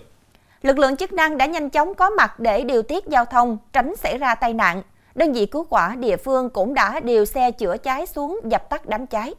Lực 0.63 0.79
lượng 0.79 0.95
chức 0.95 1.13
năng 1.13 1.37
đã 1.37 1.45
nhanh 1.45 1.69
chóng 1.69 1.93
có 1.97 2.09
mặt 2.09 2.39
để 2.39 2.63
điều 2.63 2.81
tiết 2.81 3.03
giao 3.11 3.25
thông, 3.25 3.57
tránh 3.73 3.93
xảy 3.95 4.17
ra 4.17 4.35
tai 4.35 4.53
nạn. 4.53 4.81
Đơn 5.15 5.33
vị 5.33 5.45
cứu 5.45 5.65
hỏa 5.69 5.95
địa 5.95 6.17
phương 6.17 6.49
cũng 6.49 6.73
đã 6.73 6.99
điều 6.99 7.25
xe 7.25 7.51
chữa 7.51 7.77
cháy 7.77 8.05
xuống 8.07 8.39
dập 8.51 8.69
tắt 8.69 8.89
đám 8.89 9.07
cháy. 9.07 9.33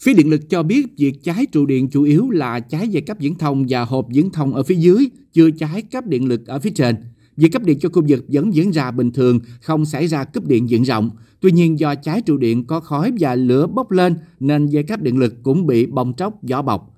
Phía 0.00 0.14
điện 0.14 0.30
lực 0.30 0.40
cho 0.50 0.62
biết 0.62 0.86
việc 0.98 1.12
cháy 1.24 1.46
trụ 1.52 1.66
điện 1.66 1.88
chủ 1.90 2.02
yếu 2.02 2.30
là 2.30 2.60
cháy 2.60 2.88
dây 2.88 3.02
cấp 3.02 3.16
viễn 3.20 3.34
thông 3.34 3.66
và 3.68 3.84
hộp 3.84 4.06
viễn 4.08 4.30
thông 4.30 4.54
ở 4.54 4.62
phía 4.62 4.74
dưới, 4.74 5.10
chưa 5.32 5.50
cháy 5.50 5.82
cấp 5.82 6.06
điện 6.06 6.28
lực 6.28 6.46
ở 6.46 6.58
phía 6.58 6.70
trên. 6.70 6.96
Việc 7.36 7.48
cấp 7.52 7.62
điện 7.62 7.78
cho 7.80 7.88
khu 7.88 8.02
vực 8.08 8.24
vẫn 8.28 8.54
diễn 8.54 8.70
ra 8.70 8.90
bình 8.90 9.12
thường, 9.12 9.40
không 9.62 9.84
xảy 9.84 10.06
ra 10.06 10.24
cúp 10.24 10.46
điện 10.46 10.68
diện 10.68 10.82
rộng. 10.82 11.10
Tuy 11.40 11.50
nhiên 11.50 11.78
do 11.78 11.94
cháy 11.94 12.22
trụ 12.22 12.36
điện 12.36 12.64
có 12.66 12.80
khói 12.80 13.12
và 13.20 13.34
lửa 13.34 13.66
bốc 13.66 13.90
lên 13.90 14.16
nên 14.40 14.66
dây 14.66 14.82
cáp 14.82 15.02
điện 15.02 15.18
lực 15.18 15.34
cũng 15.42 15.66
bị 15.66 15.86
bong 15.86 16.12
tróc 16.16 16.34
vỏ 16.50 16.62
bọc. 16.62 16.97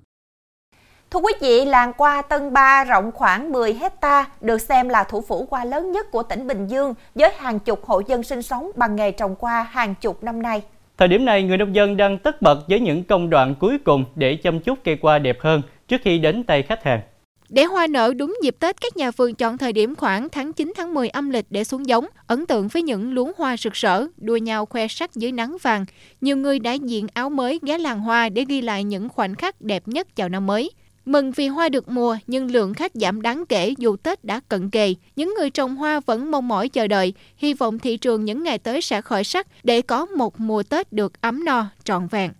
Thưa 1.11 1.19
quý 1.19 1.33
vị, 1.41 1.65
làng 1.65 1.91
hoa 1.97 2.21
Tân 2.21 2.53
Ba 2.53 2.83
rộng 2.83 3.11
khoảng 3.11 3.51
10 3.51 3.73
hecta 3.73 4.25
được 4.41 4.61
xem 4.61 4.89
là 4.89 5.03
thủ 5.03 5.21
phủ 5.21 5.47
hoa 5.51 5.65
lớn 5.65 5.91
nhất 5.91 6.11
của 6.11 6.23
tỉnh 6.23 6.47
Bình 6.47 6.67
Dương 6.67 6.93
với 7.15 7.29
hàng 7.37 7.59
chục 7.59 7.85
hộ 7.85 8.01
dân 8.07 8.23
sinh 8.23 8.41
sống 8.41 8.71
bằng 8.75 8.95
nghề 8.95 9.11
trồng 9.11 9.35
hoa 9.39 9.63
hàng 9.63 9.95
chục 9.95 10.23
năm 10.23 10.41
nay. 10.41 10.61
Thời 10.97 11.07
điểm 11.07 11.25
này, 11.25 11.43
người 11.43 11.57
nông 11.57 11.75
dân 11.75 11.97
đang 11.97 12.17
tất 12.17 12.41
bật 12.41 12.63
với 12.69 12.79
những 12.79 13.03
công 13.03 13.29
đoạn 13.29 13.55
cuối 13.59 13.77
cùng 13.85 14.05
để 14.15 14.35
chăm 14.35 14.59
chút 14.59 14.79
cây 14.83 14.97
hoa 15.01 15.19
đẹp 15.19 15.37
hơn 15.41 15.61
trước 15.87 16.01
khi 16.03 16.17
đến 16.17 16.43
tay 16.43 16.63
khách 16.63 16.83
hàng. 16.83 17.01
Để 17.49 17.63
hoa 17.63 17.87
nở 17.87 18.13
đúng 18.17 18.37
dịp 18.43 18.55
Tết, 18.59 18.81
các 18.81 18.97
nhà 18.97 19.11
vườn 19.11 19.35
chọn 19.35 19.57
thời 19.57 19.73
điểm 19.73 19.95
khoảng 19.95 20.29
tháng 20.29 20.53
9 20.53 20.73
tháng 20.77 20.93
10 20.93 21.09
âm 21.09 21.29
lịch 21.29 21.45
để 21.49 21.63
xuống 21.63 21.87
giống, 21.87 22.05
ấn 22.27 22.45
tượng 22.45 22.67
với 22.67 22.81
những 22.81 23.13
luống 23.13 23.31
hoa 23.37 23.57
rực 23.57 23.73
rỡ, 23.73 24.05
đua 24.17 24.37
nhau 24.37 24.65
khoe 24.65 24.87
sắc 24.87 25.15
dưới 25.15 25.31
nắng 25.31 25.57
vàng. 25.61 25.85
Nhiều 26.21 26.37
người 26.37 26.59
đã 26.59 26.73
diện 26.73 27.07
áo 27.13 27.29
mới 27.29 27.59
ghé 27.61 27.77
làng 27.77 27.99
hoa 27.99 28.29
để 28.29 28.45
ghi 28.47 28.61
lại 28.61 28.83
những 28.83 29.09
khoảnh 29.09 29.35
khắc 29.35 29.61
đẹp 29.61 29.83
nhất 29.85 30.15
chào 30.15 30.29
năm 30.29 30.47
mới. 30.47 30.71
Mừng 31.05 31.31
vì 31.31 31.47
hoa 31.47 31.69
được 31.69 31.89
mùa 31.89 32.17
nhưng 32.27 32.51
lượng 32.51 32.73
khách 32.73 32.91
giảm 32.93 33.21
đáng 33.21 33.43
kể 33.49 33.73
dù 33.77 33.95
Tết 33.95 34.25
đã 34.25 34.39
cận 34.49 34.69
kề. 34.69 34.93
Những 35.15 35.33
người 35.39 35.49
trồng 35.49 35.75
hoa 35.75 35.99
vẫn 35.99 36.31
mong 36.31 36.47
mỏi 36.47 36.69
chờ 36.69 36.87
đợi, 36.87 37.13
hy 37.37 37.53
vọng 37.53 37.79
thị 37.79 37.97
trường 37.97 38.25
những 38.25 38.43
ngày 38.43 38.57
tới 38.57 38.81
sẽ 38.81 39.01
khởi 39.01 39.23
sắc 39.23 39.47
để 39.63 39.81
có 39.81 40.05
một 40.05 40.39
mùa 40.39 40.63
Tết 40.63 40.93
được 40.93 41.21
ấm 41.21 41.45
no, 41.45 41.65
trọn 41.83 42.07
vẹn. 42.07 42.31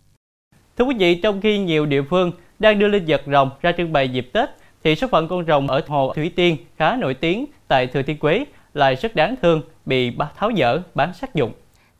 Thưa 0.77 0.85
quý 0.85 0.95
vị, 0.99 1.15
trong 1.15 1.41
khi 1.41 1.57
nhiều 1.57 1.85
địa 1.85 2.01
phương 2.09 2.31
đang 2.59 2.79
đưa 2.79 2.87
linh 2.87 3.05
vật 3.07 3.21
rồng 3.31 3.49
ra 3.61 3.71
trưng 3.77 3.93
bày 3.93 4.09
dịp 4.09 4.29
Tết, 4.33 4.49
thì 4.83 4.95
số 4.95 5.07
phận 5.07 5.27
con 5.27 5.45
rồng 5.47 5.67
ở 5.67 5.81
hồ 5.87 6.13
Thủy 6.15 6.31
Tiên 6.35 6.57
khá 6.77 6.95
nổi 6.95 7.13
tiếng 7.13 7.45
tại 7.67 7.87
Thừa 7.87 8.01
Thiên 8.01 8.17
Quế 8.17 8.45
lại 8.73 8.95
rất 8.95 9.15
đáng 9.15 9.35
thương 9.41 9.61
bị 9.85 10.11
tháo 10.35 10.51
dỡ 10.57 10.81
bán 10.95 11.13
sát 11.13 11.35
dụng. 11.35 11.51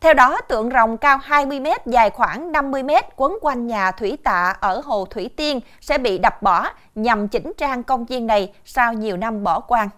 Theo 0.02 0.14
đó, 0.14 0.40
tượng 0.40 0.70
rồng 0.70 0.96
cao 0.96 1.18
20 1.22 1.60
m, 1.60 1.66
dài 1.86 2.10
khoảng 2.10 2.52
50 2.52 2.82
m 2.82 2.90
quấn 3.16 3.38
quanh 3.40 3.66
nhà 3.66 3.90
thủy 3.90 4.18
tạ 4.24 4.54
ở 4.60 4.80
hồ 4.84 5.04
Thủy 5.04 5.30
Tiên 5.36 5.60
sẽ 5.80 5.98
bị 5.98 6.18
đập 6.18 6.42
bỏ 6.42 6.68
nhằm 6.94 7.28
chỉnh 7.28 7.52
trang 7.56 7.82
công 7.82 8.04
viên 8.04 8.26
này 8.26 8.52
sau 8.64 8.92
nhiều 8.92 9.16
năm 9.16 9.42
bỏ 9.44 9.60
quang. 9.60 9.88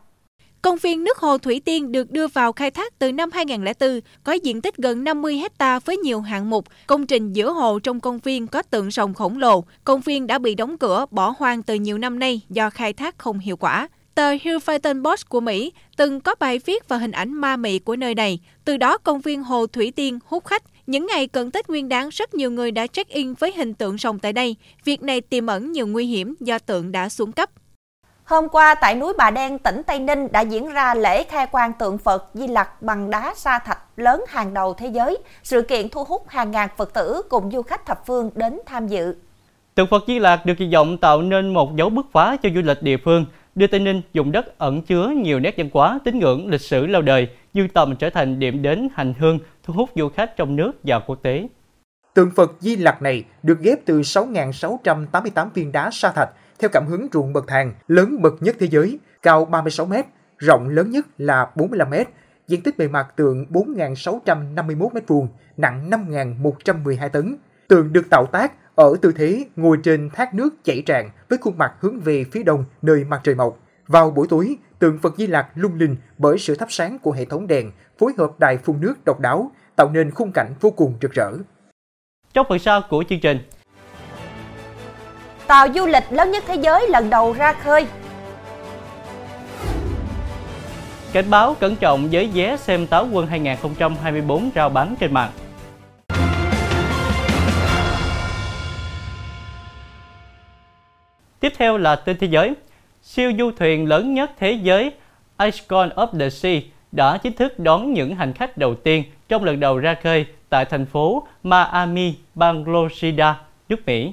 Công 0.63 0.77
viên 0.77 1.05
nước 1.05 1.19
hồ 1.19 1.39
Thủy 1.39 1.63
Tiên 1.65 1.93
được 1.93 2.11
đưa 2.11 2.27
vào 2.27 2.53
khai 2.53 2.71
thác 2.71 2.99
từ 2.99 3.13
năm 3.13 3.31
2004, 3.33 4.01
có 4.25 4.33
diện 4.33 4.63
tích 4.63 4.77
gần 4.77 5.05
50 5.05 5.37
hecta 5.39 5.79
với 5.79 5.97
nhiều 5.97 6.21
hạng 6.21 6.51
mục. 6.51 6.65
Công 6.87 7.07
trình 7.07 7.33
giữa 7.33 7.53
hồ 7.53 7.79
trong 7.79 8.01
công 8.01 8.19
viên 8.19 8.47
có 8.47 8.63
tượng 8.63 8.91
rồng 8.91 9.15
khổng 9.15 9.39
lồ. 9.39 9.65
Công 9.85 10.01
viên 10.01 10.27
đã 10.27 10.39
bị 10.39 10.55
đóng 10.55 10.79
cửa, 10.79 11.07
bỏ 11.11 11.35
hoang 11.39 11.63
từ 11.63 11.75
nhiều 11.75 11.99
năm 11.99 12.19
nay 12.19 12.41
do 12.49 12.71
khai 12.71 12.93
thác 12.93 13.19
không 13.19 13.39
hiệu 13.39 13.57
quả. 13.57 13.89
Tờ 14.15 14.35
Huffington 14.35 15.05
Post 15.05 15.29
của 15.29 15.41
Mỹ 15.41 15.73
từng 15.97 16.21
có 16.21 16.35
bài 16.41 16.61
viết 16.67 16.89
và 16.89 16.97
hình 16.97 17.13
ảnh 17.13 17.33
ma 17.33 17.57
mị 17.57 17.79
của 17.79 17.97
nơi 17.97 18.15
này. 18.15 18.39
Từ 18.65 18.77
đó, 18.77 18.99
công 18.99 19.21
viên 19.21 19.43
Hồ 19.43 19.67
Thủy 19.67 19.93
Tiên 19.97 20.19
hút 20.27 20.45
khách. 20.45 20.63
Những 20.87 21.07
ngày 21.07 21.27
cận 21.27 21.51
Tết 21.51 21.69
Nguyên 21.69 21.89
đáng, 21.89 22.09
rất 22.09 22.35
nhiều 22.35 22.51
người 22.51 22.71
đã 22.71 22.87
check-in 22.87 23.35
với 23.35 23.53
hình 23.57 23.75
tượng 23.75 23.99
rồng 23.99 24.19
tại 24.19 24.33
đây. 24.33 24.57
Việc 24.85 25.03
này 25.03 25.21
tiềm 25.21 25.47
ẩn 25.47 25.73
nhiều 25.73 25.87
nguy 25.87 26.07
hiểm 26.07 26.35
do 26.41 26.59
tượng 26.59 26.93
đã 26.93 27.09
xuống 27.09 27.33
cấp. 27.33 27.51
Hôm 28.25 28.49
qua 28.49 28.75
tại 28.75 28.95
núi 28.95 29.13
Bà 29.19 29.31
Đen, 29.31 29.59
tỉnh 29.59 29.83
Tây 29.87 29.99
Ninh 29.99 30.33
đã 30.33 30.41
diễn 30.41 30.69
ra 30.69 30.95
lễ 30.95 31.25
khai 31.25 31.47
quang 31.47 31.73
tượng 31.73 31.99
Phật 31.99 32.31
Di 32.35 32.47
Lặc 32.47 32.83
bằng 32.83 33.11
đá 33.11 33.35
sa 33.37 33.59
thạch 33.59 33.79
lớn 33.97 34.25
hàng 34.29 34.55
đầu 34.55 34.75
thế 34.75 34.89
giới. 34.89 35.19
Sự 35.43 35.63
kiện 35.63 35.89
thu 35.89 36.05
hút 36.05 36.29
hàng 36.29 36.51
ngàn 36.51 36.69
Phật 36.77 36.95
tử 36.95 37.23
cùng 37.29 37.51
du 37.51 37.63
khách 37.63 37.87
thập 37.87 38.07
phương 38.07 38.31
đến 38.35 38.61
tham 38.67 38.89
dự. 38.89 39.15
Tượng 39.75 39.87
Phật 39.91 40.05
Di 40.07 40.19
Lạc 40.19 40.47
được 40.47 40.55
kỳ 40.59 40.69
vọng 40.73 40.99
tạo 40.99 41.23
nên 41.23 41.55
một 41.55 41.77
dấu 41.77 41.91
bứt 41.91 42.07
phá 42.13 42.37
cho 42.43 42.49
du 42.55 42.61
lịch 42.65 42.83
địa 42.83 42.97
phương, 43.05 43.27
đưa 43.55 43.67
Tây 43.67 43.81
Ninh 43.81 44.03
dùng 44.13 44.33
đất 44.33 44.59
ẩn 44.59 44.83
chứa 44.83 45.09
nhiều 45.09 45.41
nét 45.41 45.55
văn 45.57 45.69
hóa, 45.73 45.99
tín 46.05 46.19
ngưỡng, 46.19 46.49
lịch 46.49 46.61
sử 46.61 46.87
lâu 46.87 47.03
đời, 47.03 47.29
dương 47.53 47.69
tầm 47.69 47.97
trở 47.97 48.11
thành 48.11 48.39
điểm 48.39 48.63
đến 48.63 48.89
hành 48.95 49.15
hương 49.19 49.39
thu 49.63 49.75
hút 49.75 49.91
du 49.97 50.09
khách 50.09 50.37
trong 50.37 50.57
nước 50.57 50.73
và 50.83 50.99
quốc 50.99 51.19
tế. 51.23 51.49
Tượng 52.15 52.31
Phật 52.37 52.53
Di 52.61 52.77
Lặc 52.77 53.03
này 53.03 53.25
được 53.43 53.61
ghép 53.61 53.79
từ 53.85 54.01
6.688 54.01 55.49
viên 55.55 55.73
đá 55.73 55.91
sa 55.93 56.13
thạch 56.13 56.31
theo 56.59 56.69
cảm 56.73 56.87
hứng 56.87 57.07
ruộng 57.13 57.33
bậc 57.33 57.45
thang 57.49 57.75
lớn 57.87 58.23
bậc 58.23 58.35
nhất 58.41 58.57
thế 58.61 58.67
giới, 58.67 58.99
cao 59.23 59.45
36 59.45 59.87
m, 59.87 59.93
rộng 60.39 60.69
lớn 60.69 60.91
nhất 60.91 61.07
là 61.19 61.51
45 61.57 61.91
m, 61.91 61.95
diện 62.49 62.63
tích 62.63 62.79
bề 62.79 62.89
mặt 62.89 63.07
tượng 63.17 63.47
4.651 63.51 64.89
m2, 64.89 65.27
nặng 65.57 65.91
5.112 65.91 67.09
tấn. 67.09 67.37
Tượng 67.69 67.93
được 67.93 68.11
tạo 68.11 68.27
tác 68.33 68.53
ở 68.75 68.95
tư 69.03 69.13
thế 69.17 69.45
ngồi 69.57 69.79
trên 69.83 70.11
thác 70.11 70.35
nước 70.35 70.65
chảy 70.65 70.83
tràn 70.87 71.11
với 71.29 71.39
khuôn 71.39 71.59
mặt 71.59 71.73
hướng 71.81 72.01
về 72.01 72.25
phía 72.33 72.43
đông 72.43 72.65
nơi 72.83 73.05
mặt 73.05 73.21
trời 73.25 73.35
mọc. 73.35 73.59
Vào 73.87 74.11
buổi 74.11 74.27
tối, 74.31 74.57
tượng 74.79 74.99
Phật 75.03 75.15
Di 75.19 75.27
Lặc 75.27 75.47
lung 75.55 75.75
linh 75.75 75.97
bởi 76.19 76.39
sự 76.39 76.55
thắp 76.55 76.73
sáng 76.73 76.99
của 76.99 77.13
hệ 77.13 77.25
thống 77.25 77.47
đèn 77.47 77.71
phối 77.99 78.13
hợp 78.19 78.31
đài 78.39 78.59
phun 78.59 78.81
nước 78.81 78.95
độc 79.05 79.21
đáo, 79.21 79.51
tạo 79.77 79.91
nên 79.91 80.11
khung 80.11 80.33
cảnh 80.33 80.55
vô 80.61 80.71
cùng 80.71 80.95
rực 81.03 81.13
rỡ. 81.13 81.33
Trong 82.35 82.47
phần 82.49 82.59
sau 82.59 82.83
của 82.91 83.05
chương 83.09 83.21
trình, 83.21 83.39
Tàu 85.47 85.67
du 85.75 85.87
lịch 85.87 86.05
lớn 86.11 86.31
nhất 86.31 86.45
thế 86.47 86.55
giới 86.55 86.89
lần 86.89 87.11
đầu 87.11 87.33
ra 87.33 87.53
khơi. 87.53 87.87
cảnh 91.13 91.31
báo 91.31 91.57
cẩn 91.61 91.77
trọng 91.77 92.09
với 92.13 92.31
vé 92.35 92.57
xem 92.57 92.87
Táo 92.87 93.09
quân 93.13 93.27
2024 93.27 94.51
rao 94.55 94.69
bán 94.69 94.95
trên 95.01 95.15
mạng. 95.15 95.31
Tiếp 101.45 101.53
theo 101.59 101.79
là 101.79 101.97
tin 101.97 102.17
thế 102.21 102.27
giới. 102.27 102.55
Siêu 103.03 103.33
du 103.39 103.51
thuyền 103.57 103.89
lớn 103.89 104.15
nhất 104.15 104.31
thế 104.39 104.53
giới 104.53 104.93
Icon 105.39 105.89
of 105.89 106.19
the 106.19 106.31
Sea 106.31 106.61
đã 106.93 107.19
chính 107.19 107.33
thức 107.33 107.59
đón 107.59 107.93
những 107.93 108.17
hành 108.17 108.33
khách 108.33 108.57
đầu 108.57 108.75
tiên 108.75 109.05
trong 109.29 109.45
lần 109.45 109.61
đầu 109.61 109.79
ra 109.79 109.97
khơi 110.03 110.27
tại 110.49 110.65
thành 110.65 110.87
phố 110.87 111.27
Miami, 111.43 112.15
bang 112.35 112.65
Florida, 112.65 113.35
nước 113.69 113.77
Mỹ. 113.87 114.13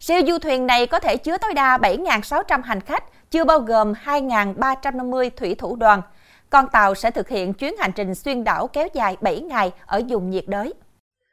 Siêu 0.00 0.20
du 0.26 0.38
thuyền 0.38 0.66
này 0.66 0.86
có 0.86 1.00
thể 1.00 1.16
chứa 1.16 1.38
tối 1.38 1.54
đa 1.54 1.78
7.600 1.78 2.62
hành 2.62 2.80
khách, 2.80 3.04
chưa 3.30 3.44
bao 3.44 3.60
gồm 3.60 3.92
2.350 4.04 5.30
thủy 5.36 5.54
thủ 5.54 5.76
đoàn. 5.76 6.02
Con 6.50 6.64
tàu 6.72 6.94
sẽ 6.94 7.10
thực 7.10 7.28
hiện 7.28 7.52
chuyến 7.52 7.74
hành 7.78 7.92
trình 7.92 8.14
xuyên 8.14 8.44
đảo 8.44 8.66
kéo 8.66 8.88
dài 8.94 9.16
7 9.20 9.40
ngày 9.40 9.70
ở 9.86 10.02
vùng 10.08 10.30
nhiệt 10.30 10.44
đới. 10.46 10.74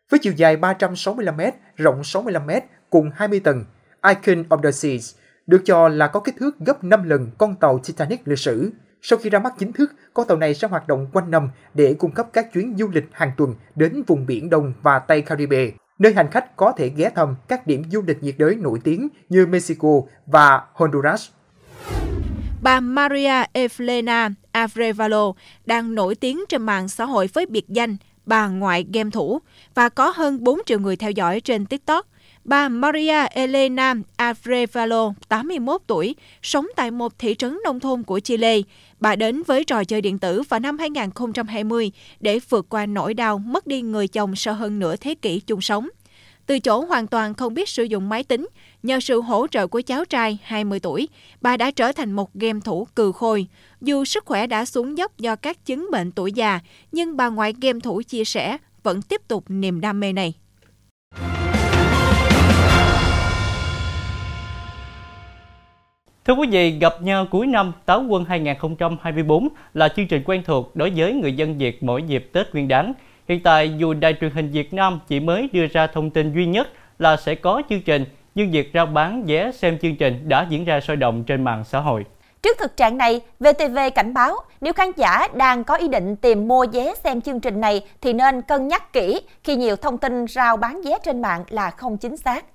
Với 0.09 0.19
chiều 0.19 0.33
dài 0.33 0.57
365m, 0.57 1.51
rộng 1.75 2.01
65m 2.01 2.61
cùng 2.89 3.11
20 3.15 3.39
tầng, 3.39 3.65
Icon 4.03 4.43
of 4.49 4.61
the 4.61 4.71
Seas 4.71 5.15
được 5.47 5.61
cho 5.65 5.89
là 5.89 6.07
có 6.07 6.19
kích 6.19 6.35
thước 6.39 6.59
gấp 6.59 6.83
5 6.83 7.03
lần 7.03 7.31
con 7.37 7.55
tàu 7.55 7.79
Titanic 7.79 8.27
lịch 8.27 8.39
sử. 8.39 8.71
Sau 9.01 9.19
khi 9.19 9.29
ra 9.29 9.39
mắt 9.39 9.53
chính 9.59 9.73
thức, 9.73 9.91
con 10.13 10.27
tàu 10.27 10.37
này 10.37 10.53
sẽ 10.53 10.67
hoạt 10.67 10.87
động 10.87 11.07
quanh 11.13 11.31
năm 11.31 11.49
để 11.73 11.95
cung 11.99 12.11
cấp 12.11 12.27
các 12.33 12.53
chuyến 12.53 12.75
du 12.77 12.89
lịch 12.93 13.05
hàng 13.11 13.31
tuần 13.37 13.55
đến 13.75 14.03
vùng 14.07 14.25
biển 14.25 14.49
Đông 14.49 14.73
và 14.81 14.99
Tây 14.99 15.21
Caribe, 15.21 15.71
nơi 15.99 16.13
hành 16.13 16.31
khách 16.31 16.55
có 16.55 16.73
thể 16.77 16.89
ghé 16.95 17.09
thăm 17.15 17.35
các 17.47 17.67
điểm 17.67 17.83
du 17.91 18.03
lịch 18.07 18.23
nhiệt 18.23 18.35
đới 18.37 18.55
nổi 18.55 18.79
tiếng 18.83 19.07
như 19.29 19.45
Mexico 19.45 20.01
và 20.25 20.61
Honduras. 20.73 21.29
Bà 22.61 22.79
Maria 22.79 23.43
Evelena 23.53 24.29
Avrevalo 24.51 25.33
đang 25.65 25.95
nổi 25.95 26.15
tiếng 26.15 26.39
trên 26.49 26.61
mạng 26.61 26.87
xã 26.87 27.05
hội 27.05 27.29
với 27.33 27.45
biệt 27.45 27.69
danh 27.69 27.97
bà 28.25 28.47
ngoại 28.47 28.85
game 28.93 29.09
thủ 29.09 29.39
và 29.75 29.89
có 29.89 30.13
hơn 30.15 30.43
4 30.43 30.59
triệu 30.65 30.79
người 30.79 30.95
theo 30.95 31.11
dõi 31.11 31.41
trên 31.41 31.65
TikTok. 31.65 32.07
Bà 32.45 32.69
Maria 32.69 33.27
Elena 33.31 33.95
Afrevalo, 34.17 35.13
81 35.27 35.81
tuổi, 35.87 36.15
sống 36.41 36.67
tại 36.75 36.91
một 36.91 37.19
thị 37.19 37.35
trấn 37.35 37.57
nông 37.63 37.79
thôn 37.79 38.03
của 38.03 38.19
Chile. 38.19 38.59
Bà 38.99 39.15
đến 39.15 39.43
với 39.43 39.63
trò 39.63 39.83
chơi 39.83 40.01
điện 40.01 40.19
tử 40.19 40.41
vào 40.49 40.59
năm 40.59 40.77
2020 40.77 41.91
để 42.19 42.39
vượt 42.49 42.65
qua 42.69 42.85
nỗi 42.85 43.13
đau 43.13 43.37
mất 43.37 43.67
đi 43.67 43.81
người 43.81 44.07
chồng 44.07 44.35
sau 44.35 44.53
hơn 44.53 44.79
nửa 44.79 44.95
thế 44.95 45.15
kỷ 45.15 45.39
chung 45.39 45.61
sống. 45.61 45.87
Từ 46.45 46.59
chỗ 46.59 46.85
hoàn 46.85 47.07
toàn 47.07 47.33
không 47.33 47.53
biết 47.53 47.69
sử 47.69 47.83
dụng 47.83 48.09
máy 48.09 48.23
tính, 48.23 48.47
nhờ 48.83 48.99
sự 48.99 49.21
hỗ 49.21 49.47
trợ 49.47 49.67
của 49.67 49.81
cháu 49.81 50.05
trai 50.05 50.37
20 50.43 50.79
tuổi, 50.79 51.07
bà 51.41 51.57
đã 51.57 51.71
trở 51.71 51.91
thành 51.91 52.11
một 52.11 52.33
game 52.33 52.59
thủ 52.63 52.87
cừ 52.95 53.11
khôi. 53.11 53.47
Dù 53.81 54.05
sức 54.05 54.25
khỏe 54.25 54.47
đã 54.47 54.65
xuống 54.65 54.97
dốc 54.97 55.17
do 55.17 55.35
các 55.35 55.65
chứng 55.65 55.87
bệnh 55.91 56.11
tuổi 56.11 56.31
già, 56.31 56.59
nhưng 56.91 57.17
bà 57.17 57.29
ngoại 57.29 57.53
game 57.61 57.79
thủ 57.79 58.01
chia 58.07 58.25
sẻ 58.25 58.57
vẫn 58.83 59.01
tiếp 59.01 59.21
tục 59.27 59.43
niềm 59.47 59.81
đam 59.81 59.99
mê 59.99 60.13
này. 60.13 60.33
Thưa 66.27 66.33
quý 66.33 66.47
vị, 66.51 66.71
gặp 66.71 67.01
nhau 67.01 67.25
cuối 67.31 67.47
năm 67.47 67.73
Táo 67.85 68.03
quân 68.09 68.25
2024 68.25 69.47
là 69.73 69.89
chương 69.89 70.07
trình 70.07 70.23
quen 70.25 70.43
thuộc 70.45 70.75
đối 70.75 70.89
với 70.95 71.13
người 71.13 71.33
dân 71.33 71.57
Việt 71.57 71.83
mỗi 71.83 72.03
dịp 72.03 72.29
Tết 72.33 72.53
Nguyên 72.53 72.67
đán. 72.67 72.93
Hiện 73.27 73.43
tại, 73.43 73.73
dù 73.77 73.93
đài 73.93 74.15
truyền 74.21 74.31
hình 74.31 74.51
Việt 74.51 74.73
Nam 74.73 74.99
chỉ 75.07 75.19
mới 75.19 75.49
đưa 75.53 75.67
ra 75.67 75.87
thông 75.87 76.09
tin 76.09 76.33
duy 76.33 76.45
nhất 76.45 76.67
là 76.99 77.17
sẽ 77.17 77.35
có 77.35 77.61
chương 77.69 77.81
trình, 77.81 78.05
nhưng 78.35 78.51
việc 78.51 78.71
rao 78.73 78.85
bán 78.85 79.23
vé 79.23 79.51
xem 79.51 79.77
chương 79.81 79.95
trình 79.95 80.29
đã 80.29 80.47
diễn 80.49 80.65
ra 80.65 80.79
sôi 80.79 80.95
động 80.95 81.23
trên 81.23 81.43
mạng 81.43 81.63
xã 81.63 81.79
hội. 81.79 82.05
Trước 82.41 82.57
thực 82.59 82.77
trạng 82.77 82.97
này, 82.97 83.21
VTV 83.39 83.77
cảnh 83.95 84.13
báo 84.13 84.35
nếu 84.61 84.73
khán 84.73 84.91
giả 84.97 85.27
đang 85.33 85.63
có 85.63 85.75
ý 85.75 85.87
định 85.87 86.15
tìm 86.15 86.47
mua 86.47 86.65
vé 86.73 86.93
xem 87.03 87.21
chương 87.21 87.39
trình 87.39 87.61
này 87.61 87.81
thì 88.01 88.13
nên 88.13 88.41
cân 88.41 88.67
nhắc 88.67 88.93
kỹ 88.93 89.21
khi 89.43 89.55
nhiều 89.55 89.75
thông 89.75 89.97
tin 89.97 90.27
rao 90.27 90.57
bán 90.57 90.81
vé 90.85 90.97
trên 91.03 91.21
mạng 91.21 91.43
là 91.49 91.69
không 91.69 91.97
chính 91.97 92.17
xác. 92.17 92.45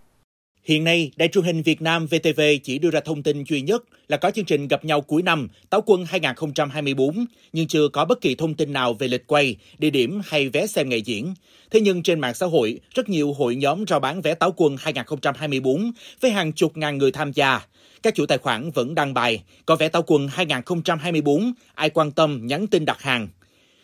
Hiện 0.64 0.84
nay, 0.84 1.10
Đài 1.16 1.28
truyền 1.28 1.44
hình 1.44 1.62
Việt 1.62 1.82
Nam 1.82 2.06
VTV 2.06 2.40
chỉ 2.62 2.78
đưa 2.78 2.90
ra 2.90 3.00
thông 3.00 3.22
tin 3.22 3.44
duy 3.44 3.60
nhất 3.60 3.82
là 4.08 4.16
có 4.16 4.30
chương 4.30 4.44
trình 4.44 4.68
gặp 4.68 4.84
nhau 4.84 5.00
cuối 5.00 5.22
năm 5.22 5.48
Táo 5.70 5.82
quân 5.86 6.04
2024, 6.08 7.24
nhưng 7.52 7.66
chưa 7.66 7.88
có 7.88 8.04
bất 8.04 8.20
kỳ 8.20 8.34
thông 8.34 8.54
tin 8.54 8.72
nào 8.72 8.94
về 8.94 9.08
lịch 9.08 9.26
quay, 9.26 9.56
địa 9.78 9.90
điểm 9.90 10.20
hay 10.24 10.48
vé 10.48 10.66
xem 10.66 10.88
ngày 10.88 11.02
diễn. 11.02 11.34
Thế 11.70 11.80
nhưng 11.80 12.02
trên 12.02 12.20
mạng 12.20 12.34
xã 12.34 12.46
hội, 12.46 12.80
rất 12.94 13.08
nhiều 13.08 13.32
hội 13.32 13.56
nhóm 13.56 13.84
rao 13.88 14.00
bán 14.00 14.20
vé 14.20 14.34
Táo 14.34 14.52
quân 14.56 14.76
2024 14.80 15.92
với 16.20 16.30
hàng 16.30 16.52
chục 16.52 16.76
ngàn 16.76 16.98
người 16.98 17.12
tham 17.12 17.32
gia. 17.32 17.66
Các 18.02 18.14
chủ 18.14 18.26
tài 18.26 18.38
khoản 18.38 18.70
vẫn 18.70 18.94
đăng 18.94 19.14
bài, 19.14 19.42
có 19.66 19.76
vé 19.76 19.88
Táo 19.88 20.02
quân 20.02 20.28
2024, 20.28 21.52
ai 21.74 21.90
quan 21.90 22.12
tâm 22.12 22.46
nhắn 22.46 22.66
tin 22.66 22.84
đặt 22.84 23.02
hàng. 23.02 23.28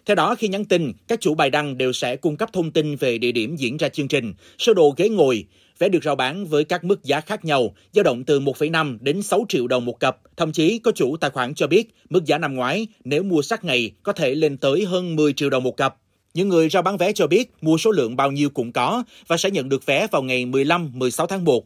Theo 0.07 0.15
đó, 0.15 0.35
khi 0.35 0.49
nhắn 0.49 0.65
tin, 0.65 0.93
các 1.09 1.21
chủ 1.21 1.35
bài 1.35 1.51
đăng 1.51 1.79
đều 1.79 1.93
sẽ 1.93 2.17
cung 2.17 2.37
cấp 2.37 2.53
thông 2.53 2.71
tin 2.71 2.97
về 2.97 3.19
địa 3.19 3.33
điểm 3.33 3.57
diễn 3.57 3.77
ra 3.77 3.89
chương 3.89 4.09
trình, 4.09 4.35
sơ 4.59 4.75
đồ 4.75 4.95
ghế 4.97 5.09
ngồi, 5.09 5.45
vé 5.79 5.89
được 5.89 6.05
rao 6.05 6.17
bán 6.17 6.47
với 6.47 6.65
các 6.65 6.85
mức 6.85 7.05
giá 7.05 7.21
khác 7.21 7.45
nhau, 7.45 7.75
dao 7.93 8.03
động 8.03 8.25
từ 8.25 8.41
1,5 8.41 8.99
đến 9.01 9.23
6 9.23 9.45
triệu 9.49 9.67
đồng 9.67 9.85
một 9.85 10.01
cặp. 10.01 10.17
Thậm 10.37 10.53
chí 10.53 10.79
có 10.79 10.93
chủ 10.93 11.17
tài 11.17 11.31
khoản 11.31 11.55
cho 11.55 11.67
biết 11.67 11.95
mức 12.11 12.25
giá 12.25 12.39
năm 12.39 12.55
ngoái 12.55 12.87
nếu 13.05 13.23
mua 13.23 13.43
sát 13.43 13.65
ngày 13.65 13.91
có 14.03 14.13
thể 14.13 14.35
lên 14.35 14.57
tới 14.57 14.85
hơn 14.85 15.17
10 15.17 15.33
triệu 15.33 15.51
đồng 15.51 15.63
một 15.63 15.77
cặp. 15.77 15.97
Những 16.35 16.49
người 16.49 16.69
rao 16.69 16.83
bán 16.83 16.97
vé 16.97 17.13
cho 17.13 17.27
biết 17.27 17.51
mua 17.61 17.79
số 17.79 17.91
lượng 17.91 18.17
bao 18.17 18.33
nhiêu 18.33 18.51
cũng 18.51 18.73
có 18.73 19.05
và 19.27 19.37
sẽ 19.37 19.51
nhận 19.51 19.69
được 19.69 19.87
vé 19.87 20.07
vào 20.11 20.23
ngày 20.23 20.47
15-16 20.47 21.27
tháng 21.27 21.45
1. 21.45 21.65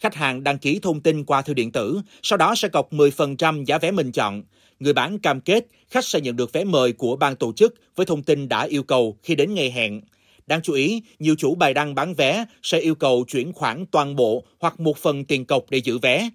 Khách 0.00 0.14
hàng 0.14 0.44
đăng 0.44 0.58
ký 0.58 0.78
thông 0.82 1.00
tin 1.00 1.24
qua 1.24 1.42
thư 1.42 1.54
điện 1.54 1.72
tử, 1.72 2.00
sau 2.22 2.36
đó 2.36 2.54
sẽ 2.54 2.68
cọc 2.68 2.92
10% 2.92 3.64
giá 3.64 3.78
vé 3.78 3.90
mình 3.90 4.12
chọn. 4.12 4.42
Người 4.82 4.92
bán 4.92 5.18
cam 5.18 5.40
kết 5.40 5.66
khách 5.90 6.04
sẽ 6.04 6.20
nhận 6.20 6.36
được 6.36 6.52
vé 6.52 6.64
mời 6.64 6.92
của 6.92 7.16
ban 7.16 7.36
tổ 7.36 7.52
chức 7.52 7.74
với 7.96 8.06
thông 8.06 8.22
tin 8.22 8.48
đã 8.48 8.62
yêu 8.62 8.82
cầu 8.82 9.18
khi 9.22 9.34
đến 9.34 9.54
ngày 9.54 9.70
hẹn. 9.70 10.00
Đáng 10.46 10.62
chú 10.62 10.72
ý, 10.72 11.02
nhiều 11.18 11.34
chủ 11.38 11.54
bài 11.54 11.74
đăng 11.74 11.94
bán 11.94 12.14
vé 12.14 12.44
sẽ 12.62 12.78
yêu 12.78 12.94
cầu 12.94 13.24
chuyển 13.28 13.52
khoản 13.52 13.86
toàn 13.86 14.16
bộ 14.16 14.44
hoặc 14.60 14.80
một 14.80 14.98
phần 14.98 15.24
tiền 15.24 15.44
cọc 15.44 15.64
để 15.70 15.78
giữ 15.78 15.98
vé. 15.98 16.30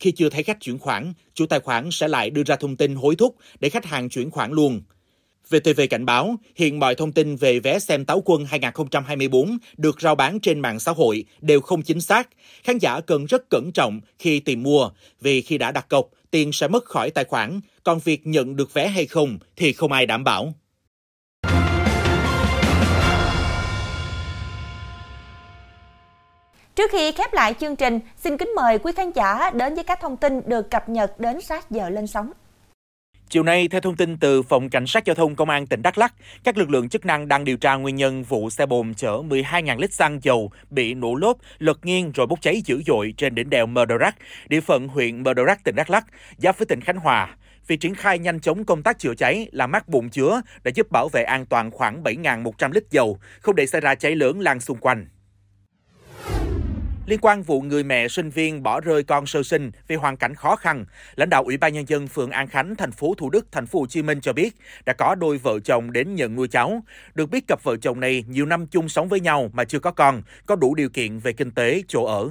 Khi 0.00 0.10
chưa 0.10 0.28
thấy 0.28 0.42
khách 0.42 0.60
chuyển 0.60 0.78
khoản, 0.78 1.12
chủ 1.34 1.46
tài 1.46 1.60
khoản 1.60 1.88
sẽ 1.92 2.08
lại 2.08 2.30
đưa 2.30 2.42
ra 2.42 2.56
thông 2.56 2.76
tin 2.76 2.94
hối 2.94 3.16
thúc 3.16 3.36
để 3.60 3.68
khách 3.68 3.84
hàng 3.84 4.08
chuyển 4.08 4.30
khoản 4.30 4.52
luôn. 4.52 4.80
VTV 5.50 5.80
cảnh 5.90 6.04
báo, 6.06 6.36
hiện 6.56 6.78
mọi 6.78 6.94
thông 6.94 7.12
tin 7.12 7.36
về 7.36 7.60
vé 7.60 7.78
xem 7.78 8.04
Táo 8.04 8.22
quân 8.24 8.44
2024 8.44 9.58
được 9.76 10.00
rao 10.00 10.14
bán 10.14 10.40
trên 10.40 10.60
mạng 10.60 10.80
xã 10.80 10.92
hội 10.92 11.24
đều 11.40 11.60
không 11.60 11.82
chính 11.82 12.00
xác. 12.00 12.28
Khán 12.62 12.78
giả 12.78 13.00
cần 13.00 13.26
rất 13.26 13.50
cẩn 13.50 13.70
trọng 13.74 14.00
khi 14.18 14.40
tìm 14.40 14.62
mua, 14.62 14.90
vì 15.20 15.42
khi 15.42 15.58
đã 15.58 15.72
đặt 15.72 15.88
cọc, 15.88 16.08
tiền 16.30 16.52
sẽ 16.52 16.68
mất 16.68 16.84
khỏi 16.84 17.10
tài 17.10 17.24
khoản, 17.24 17.60
còn 17.84 17.98
việc 17.98 18.26
nhận 18.26 18.56
được 18.56 18.74
vé 18.74 18.88
hay 18.88 19.06
không 19.06 19.38
thì 19.56 19.72
không 19.72 19.92
ai 19.92 20.06
đảm 20.06 20.24
bảo. 20.24 20.52
Trước 26.74 26.90
khi 26.92 27.12
khép 27.12 27.32
lại 27.32 27.54
chương 27.60 27.76
trình, 27.76 28.00
xin 28.16 28.36
kính 28.36 28.52
mời 28.56 28.78
quý 28.78 28.92
khán 28.96 29.12
giả 29.12 29.50
đến 29.50 29.74
với 29.74 29.84
các 29.84 30.00
thông 30.00 30.16
tin 30.16 30.40
được 30.46 30.70
cập 30.70 30.88
nhật 30.88 31.20
đến 31.20 31.40
sát 31.40 31.70
giờ 31.70 31.88
lên 31.88 32.06
sóng. 32.06 32.32
Chiều 33.30 33.42
nay, 33.42 33.68
theo 33.68 33.80
thông 33.80 33.96
tin 33.96 34.16
từ 34.16 34.42
Phòng 34.42 34.70
Cảnh 34.70 34.86
sát 34.86 35.04
Giao 35.04 35.14
thông 35.14 35.36
Công 35.36 35.50
an 35.50 35.66
tỉnh 35.66 35.82
Đắk 35.82 35.98
Lắk, 35.98 36.14
các 36.44 36.56
lực 36.58 36.70
lượng 36.70 36.88
chức 36.88 37.06
năng 37.06 37.28
đang 37.28 37.44
điều 37.44 37.56
tra 37.56 37.74
nguyên 37.74 37.96
nhân 37.96 38.22
vụ 38.22 38.50
xe 38.50 38.66
bồn 38.66 38.94
chở 38.94 39.10
12.000 39.28 39.78
lít 39.78 39.92
xăng 39.92 40.20
dầu 40.22 40.50
bị 40.70 40.94
nổ 40.94 41.14
lốp, 41.14 41.36
lật 41.58 41.86
nghiêng 41.86 42.12
rồi 42.12 42.26
bốc 42.26 42.38
cháy 42.42 42.62
dữ 42.64 42.82
dội 42.86 43.14
trên 43.16 43.34
đỉnh 43.34 43.50
đèo 43.50 43.66
Mờ 43.66 43.84
Đà 43.84 43.96
Rắc, 43.96 44.16
địa 44.48 44.60
phận 44.60 44.88
huyện 44.88 45.22
Mờ 45.22 45.34
Đà 45.34 45.42
Rắc, 45.42 45.64
tỉnh 45.64 45.74
Đắk 45.74 45.90
Lắk, 45.90 46.06
giáp 46.36 46.58
với 46.58 46.66
tỉnh 46.66 46.80
Khánh 46.80 46.96
Hòa. 46.96 47.36
Việc 47.66 47.80
triển 47.80 47.94
khai 47.94 48.18
nhanh 48.18 48.40
chóng 48.40 48.64
công 48.64 48.82
tác 48.82 48.98
chữa 48.98 49.14
cháy 49.14 49.48
là 49.52 49.66
mát 49.66 49.88
bồn 49.88 50.10
chứa 50.10 50.40
đã 50.64 50.70
giúp 50.74 50.90
bảo 50.90 51.08
vệ 51.08 51.22
an 51.22 51.46
toàn 51.46 51.70
khoảng 51.70 52.02
7.100 52.02 52.72
lít 52.72 52.84
dầu, 52.90 53.18
không 53.40 53.56
để 53.56 53.66
xảy 53.66 53.80
ra 53.80 53.94
cháy 53.94 54.16
lớn 54.16 54.40
lan 54.40 54.60
xung 54.60 54.78
quanh. 54.78 55.06
Liên 57.08 57.18
quan 57.22 57.42
vụ 57.42 57.60
người 57.60 57.82
mẹ 57.82 58.08
sinh 58.08 58.30
viên 58.30 58.62
bỏ 58.62 58.80
rơi 58.80 59.02
con 59.02 59.26
sơ 59.26 59.42
sinh 59.42 59.70
vì 59.86 59.96
hoàn 59.96 60.16
cảnh 60.16 60.34
khó 60.34 60.56
khăn, 60.56 60.84
lãnh 61.16 61.30
đạo 61.30 61.42
Ủy 61.44 61.56
ban 61.56 61.72
nhân 61.72 61.88
dân 61.88 62.08
phường 62.08 62.30
An 62.30 62.46
Khánh, 62.46 62.74
thành 62.76 62.92
phố 62.92 63.14
Thủ 63.14 63.30
Đức, 63.30 63.46
thành 63.52 63.66
phố 63.66 63.78
Hồ 63.78 63.86
Chí 63.86 64.02
Minh 64.02 64.20
cho 64.20 64.32
biết 64.32 64.56
đã 64.86 64.92
có 64.92 65.14
đôi 65.14 65.38
vợ 65.38 65.60
chồng 65.64 65.92
đến 65.92 66.14
nhận 66.14 66.34
nuôi 66.34 66.48
cháu. 66.48 66.82
Được 67.14 67.30
biết 67.30 67.44
cặp 67.48 67.62
vợ 67.62 67.76
chồng 67.76 68.00
này 68.00 68.24
nhiều 68.28 68.46
năm 68.46 68.66
chung 68.66 68.88
sống 68.88 69.08
với 69.08 69.20
nhau 69.20 69.50
mà 69.52 69.64
chưa 69.64 69.78
có 69.78 69.90
con, 69.90 70.22
có 70.46 70.56
đủ 70.56 70.74
điều 70.74 70.88
kiện 70.88 71.18
về 71.18 71.32
kinh 71.32 71.50
tế, 71.50 71.82
chỗ 71.88 72.04
ở. 72.04 72.30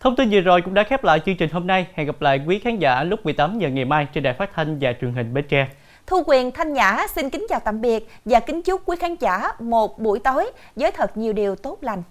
Thông 0.00 0.16
tin 0.16 0.30
vừa 0.30 0.40
rồi 0.40 0.62
cũng 0.64 0.74
đã 0.74 0.82
khép 0.82 1.04
lại 1.04 1.20
chương 1.26 1.36
trình 1.36 1.50
hôm 1.52 1.66
nay. 1.66 1.86
Hẹn 1.94 2.06
gặp 2.06 2.22
lại 2.22 2.40
quý 2.46 2.58
khán 2.58 2.78
giả 2.78 3.04
lúc 3.04 3.24
18 3.24 3.58
giờ 3.58 3.68
ngày 3.68 3.84
mai 3.84 4.06
trên 4.14 4.22
đài 4.22 4.34
phát 4.34 4.50
thanh 4.54 4.78
và 4.80 4.92
truyền 5.00 5.14
hình 5.14 5.34
Bến 5.34 5.44
Tre. 5.48 5.68
Thu 6.06 6.22
Quyền 6.26 6.50
Thanh 6.50 6.72
Nhã 6.72 7.06
xin 7.14 7.30
kính 7.30 7.46
chào 7.48 7.60
tạm 7.60 7.80
biệt 7.80 8.08
và 8.24 8.40
kính 8.40 8.62
chúc 8.62 8.82
quý 8.86 8.96
khán 9.00 9.16
giả 9.20 9.52
một 9.60 9.98
buổi 9.98 10.18
tối 10.18 10.50
với 10.76 10.90
thật 10.92 11.16
nhiều 11.16 11.32
điều 11.32 11.56
tốt 11.56 11.78
lành. 11.80 12.02